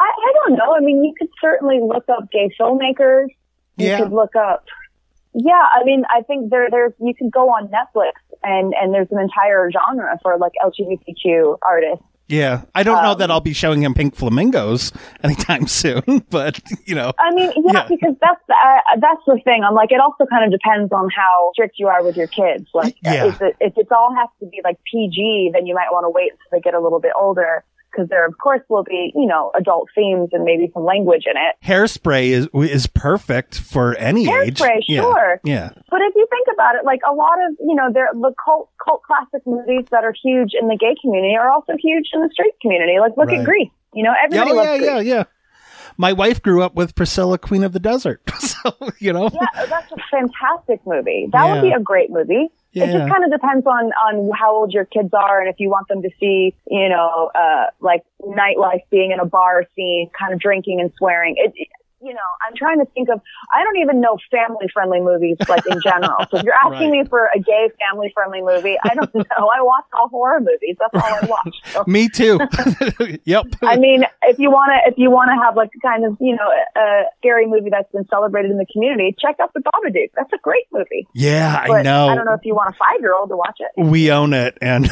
I, 0.00 0.04
I 0.04 0.32
don't 0.44 0.56
know. 0.56 0.74
I 0.76 0.80
mean, 0.80 1.02
you 1.04 1.12
could 1.18 1.28
certainly 1.40 1.80
look 1.80 2.08
up 2.08 2.30
gay 2.30 2.50
filmmakers. 2.60 3.26
You 3.76 3.88
Yeah. 3.88 3.98
could 3.98 4.12
look 4.12 4.34
up. 4.36 4.64
Yeah, 5.34 5.62
I 5.72 5.84
mean, 5.84 6.04
I 6.08 6.22
think 6.22 6.50
there, 6.50 6.68
there's. 6.70 6.92
You 7.00 7.14
could 7.14 7.30
go 7.30 7.48
on 7.50 7.68
Netflix 7.68 8.12
and 8.42 8.72
and 8.80 8.92
there's 8.94 9.08
an 9.10 9.18
entire 9.20 9.70
genre 9.70 10.18
for 10.22 10.36
like 10.38 10.52
LGBTQ 10.64 11.58
artists. 11.66 12.04
Yeah, 12.30 12.62
I 12.74 12.82
don't 12.82 13.02
know 13.02 13.12
Um, 13.12 13.18
that 13.20 13.30
I'll 13.30 13.40
be 13.40 13.54
showing 13.54 13.82
him 13.82 13.94
pink 13.94 14.14
flamingos 14.14 14.92
anytime 15.24 15.66
soon, 15.80 16.02
but 16.28 16.60
you 16.84 16.94
know, 16.94 17.12
I 17.18 17.30
mean, 17.34 17.50
yeah, 17.64 17.72
Yeah. 17.72 17.86
because 17.88 18.16
that's 18.20 18.40
the, 18.46 18.52
uh, 18.54 18.96
that's 19.00 19.22
the 19.26 19.40
thing. 19.44 19.64
I'm 19.64 19.74
like, 19.74 19.92
it 19.92 19.98
also 19.98 20.26
kind 20.26 20.44
of 20.44 20.50
depends 20.50 20.92
on 20.92 21.08
how 21.08 21.52
strict 21.54 21.76
you 21.78 21.88
are 21.88 22.04
with 22.04 22.18
your 22.18 22.26
kids. 22.26 22.66
Like, 22.74 22.96
Yeah. 23.02 23.28
if 23.28 23.40
it 23.40 23.56
if 23.60 23.78
it 23.78 23.90
all 23.90 24.14
has 24.14 24.28
to 24.40 24.46
be 24.46 24.60
like 24.62 24.76
PG, 24.92 25.52
then 25.54 25.64
you 25.66 25.74
might 25.74 25.88
want 25.90 26.04
to 26.04 26.10
wait 26.10 26.32
until 26.32 26.48
they 26.52 26.60
get 26.60 26.74
a 26.74 26.80
little 26.80 27.00
bit 27.00 27.12
older, 27.18 27.64
because 27.90 28.08
there, 28.08 28.26
of 28.26 28.34
course, 28.38 28.60
will 28.68 28.84
be 28.84 29.12
you 29.14 29.26
know 29.26 29.50
adult 29.56 29.88
themes 29.94 30.30
and 30.32 30.44
maybe 30.44 30.70
some 30.74 30.84
language 30.84 31.24
in 31.26 31.36
it. 31.36 31.56
hairspray 31.64 32.28
is 32.30 32.48
is 32.54 32.86
perfect 32.86 33.58
for 33.58 33.94
any 33.96 34.22
age. 34.22 34.58
Hairspray, 34.58 34.80
sure. 34.88 35.40
Yeah. 35.44 35.70
But 35.90 36.00
if 36.02 36.14
you 36.16 36.26
think 36.30 36.48
about 36.52 36.74
it, 36.76 36.84
like 36.84 37.00
a 37.08 37.14
lot 37.14 37.38
of 37.48 37.56
you 37.60 37.74
know, 37.74 37.90
there 37.92 38.08
the 38.12 38.32
cult 38.44 38.70
cult 38.84 39.02
classic 39.02 39.46
movies 39.46 39.86
that 39.90 40.04
are 40.04 40.14
huge 40.24 40.52
in 40.60 40.68
the 40.68 40.76
gay 40.76 40.94
community 41.00 41.34
are 41.36 41.50
also 41.50 41.72
huge 41.82 42.06
in 42.12 42.20
the 42.22 42.30
straight 42.32 42.58
community. 42.60 42.98
Like, 43.00 43.16
look 43.16 43.28
Right. 43.28 43.40
at 43.40 43.44
Grease. 43.44 43.70
You 43.94 44.04
know, 44.04 44.12
everybody 44.22 44.50
Oh, 44.50 44.54
loves 44.54 44.68
yeah, 44.68 44.76
Grease. 44.78 45.06
yeah, 45.06 45.16
yeah. 45.16 45.24
My 46.00 46.12
wife 46.12 46.40
grew 46.42 46.62
up 46.62 46.76
with 46.76 46.94
Priscilla, 46.94 47.38
Queen 47.38 47.64
of 47.64 47.72
the 47.72 47.80
Desert, 47.80 48.22
so 48.38 48.70
you 49.00 49.12
know. 49.12 49.30
Yeah, 49.32 49.66
that's 49.66 49.90
a 49.92 49.96
fantastic 50.10 50.80
movie. 50.86 51.28
That 51.32 51.44
Yeah. 51.46 51.52
would 51.54 51.62
be 51.62 51.72
a 51.72 51.80
great 51.80 52.10
movie. 52.10 52.48
It 52.82 52.92
just 52.92 53.10
kind 53.10 53.24
of 53.24 53.30
depends 53.30 53.66
on 53.66 53.92
on 54.06 54.30
how 54.36 54.54
old 54.54 54.72
your 54.72 54.84
kids 54.84 55.10
are 55.12 55.40
and 55.40 55.48
if 55.48 55.56
you 55.58 55.68
want 55.70 55.88
them 55.88 56.02
to 56.02 56.10
see, 56.20 56.54
you 56.68 56.88
know, 56.88 57.30
uh 57.34 57.66
like 57.80 58.04
nightlife 58.22 58.82
being 58.90 59.12
in 59.12 59.20
a 59.20 59.24
bar 59.26 59.64
scene, 59.76 60.10
kind 60.18 60.32
of 60.32 60.40
drinking 60.40 60.80
and 60.80 60.92
swearing. 60.98 61.34
It, 61.36 61.52
it- 61.56 61.68
you 62.02 62.12
know, 62.14 62.28
I'm 62.46 62.54
trying 62.56 62.78
to 62.78 62.86
think 62.94 63.08
of. 63.08 63.20
I 63.54 63.62
don't 63.64 63.76
even 63.78 64.00
know 64.00 64.16
family 64.30 64.66
friendly 64.72 65.00
movies 65.00 65.36
like 65.48 65.64
in 65.66 65.80
general. 65.82 66.16
So 66.30 66.38
if 66.38 66.42
you're 66.44 66.54
asking 66.54 66.90
me 66.90 67.04
for 67.08 67.28
a 67.34 67.38
gay 67.38 67.68
family 67.80 68.10
friendly 68.14 68.40
movie, 68.42 68.76
I 68.82 68.94
don't 68.94 69.14
know. 69.14 69.24
I 69.28 69.60
watch 69.62 69.84
all 69.98 70.08
horror 70.08 70.40
movies. 70.40 70.76
That's 70.78 70.94
all 70.94 71.14
I 71.14 71.26
watch. 71.26 71.54
So, 71.68 71.84
Me 71.86 72.08
too. 72.08 72.38
yep. 73.24 73.44
I 73.62 73.76
mean, 73.76 74.04
if 74.22 74.38
you 74.38 74.50
want 74.50 74.70
to, 74.72 74.90
if 74.90 74.96
you 74.98 75.10
want 75.10 75.30
to 75.30 75.44
have 75.44 75.54
like 75.56 75.70
kind 75.82 76.04
of, 76.04 76.16
you 76.20 76.34
know, 76.36 76.48
a 76.80 77.02
scary 77.18 77.46
movie 77.46 77.68
that's 77.70 77.90
been 77.92 78.06
celebrated 78.08 78.50
in 78.50 78.56
the 78.58 78.66
community, 78.72 79.14
check 79.20 79.36
out 79.40 79.52
The 79.54 79.60
Babadook. 79.60 80.10
That's 80.16 80.32
a 80.32 80.38
great 80.38 80.64
movie. 80.72 81.06
yeah, 81.14 81.64
I 81.68 81.82
know. 81.82 82.08
I 82.08 82.14
don't 82.14 82.24
know 82.24 82.32
if 82.34 82.44
you 82.44 82.54
want 82.54 82.74
a 82.74 82.78
five 82.78 83.00
year 83.00 83.14
old 83.14 83.28
to 83.30 83.36
watch 83.36 83.58
it. 83.60 83.68
we 83.76 84.10
own 84.10 84.32
it, 84.32 84.56
and 84.62 84.88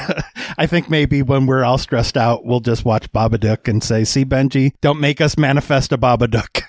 I 0.58 0.66
think 0.66 0.90
maybe 0.90 1.22
when 1.22 1.46
we're 1.46 1.64
all 1.64 1.78
stressed 1.78 2.16
out, 2.16 2.44
we'll 2.44 2.60
just 2.60 2.84
watch 2.84 3.10
Babadook 3.12 3.68
and 3.68 3.82
say, 3.82 4.04
"See, 4.04 4.24
Benji, 4.24 4.72
don't 4.80 5.00
make 5.00 5.20
us 5.20 5.38
manifest 5.38 5.92
a 5.92 5.98
Babadook." 5.98 6.62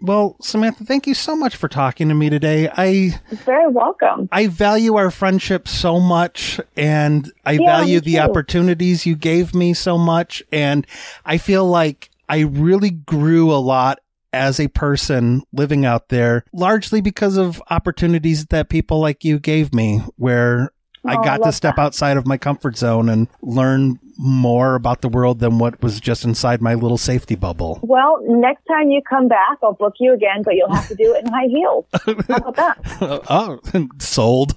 Well, 0.00 0.36
Samantha, 0.40 0.84
thank 0.84 1.06
you 1.06 1.14
so 1.14 1.34
much 1.34 1.56
for 1.56 1.68
talking 1.68 2.08
to 2.08 2.14
me 2.14 2.30
today. 2.30 2.68
I 2.72 2.86
You're 3.30 3.40
very 3.44 3.68
welcome. 3.68 4.28
I 4.30 4.46
value 4.46 4.96
our 4.96 5.10
friendship 5.10 5.66
so 5.66 5.98
much 5.98 6.60
and 6.76 7.30
I 7.44 7.52
Yeah, 7.52 7.66
value 7.66 8.00
the 8.00 8.14
too. 8.14 8.20
opportunities 8.20 9.06
you 9.06 9.16
gave 9.16 9.54
me 9.54 9.74
so 9.74 9.98
much 9.98 10.42
and 10.52 10.86
I 11.24 11.38
feel 11.38 11.66
like 11.66 12.10
I 12.28 12.40
really 12.40 12.90
grew 12.90 13.52
a 13.52 13.58
lot 13.58 13.98
as 14.32 14.60
a 14.60 14.68
person 14.68 15.42
living 15.52 15.84
out 15.86 16.10
there 16.10 16.44
largely 16.52 17.00
because 17.00 17.36
of 17.38 17.62
opportunities 17.70 18.46
that 18.46 18.68
people 18.68 19.00
like 19.00 19.24
you 19.24 19.38
gave 19.38 19.72
me 19.72 20.02
where 20.16 20.70
I 21.08 21.14
Oh, 21.16 21.20
I 21.20 21.24
got 21.24 21.42
to 21.44 21.52
step 21.52 21.76
that. 21.76 21.82
outside 21.82 22.16
of 22.16 22.26
my 22.26 22.36
comfort 22.36 22.76
zone 22.76 23.08
and 23.08 23.28
learn 23.42 23.98
more 24.20 24.74
about 24.74 25.00
the 25.00 25.08
world 25.08 25.38
than 25.38 25.58
what 25.58 25.80
was 25.80 26.00
just 26.00 26.24
inside 26.24 26.60
my 26.60 26.74
little 26.74 26.98
safety 26.98 27.36
bubble. 27.36 27.78
Well, 27.82 28.18
next 28.26 28.64
time 28.66 28.90
you 28.90 29.00
come 29.08 29.28
back, 29.28 29.58
I'll 29.62 29.74
book 29.74 29.94
you 30.00 30.12
again, 30.12 30.42
but 30.44 30.54
you'll 30.56 30.74
have 30.74 30.88
to 30.88 30.96
do 30.96 31.14
it 31.14 31.24
in 31.24 31.32
high 31.32 31.46
heels. 31.46 31.84
How 32.28 32.36
about 32.36 32.56
that? 32.56 32.78
oh, 33.30 33.60
sold. 34.00 34.54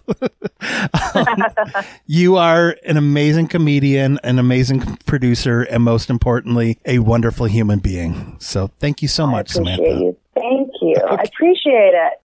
you 2.08 2.38
are 2.38 2.76
an 2.86 2.98
amazing 2.98 3.48
comedian, 3.48 4.20
an 4.24 4.40
amazing 4.40 4.82
producer, 5.06 5.62
and 5.62 5.84
most 5.84 6.10
importantly, 6.10 6.80
a 6.86 7.00
wonderful 7.00 7.46
human 7.46 7.80
being. 7.80 8.36
So 8.40 8.72
thank 8.80 9.02
you 9.02 9.08
so 9.08 9.26
I 9.26 9.32
much, 9.32 9.50
Samantha. 9.50 9.84
you. 9.84 10.18
Thank 10.34 10.70
you. 10.82 10.96
I 11.08 11.22
appreciate 11.24 11.94
it. 11.94 12.14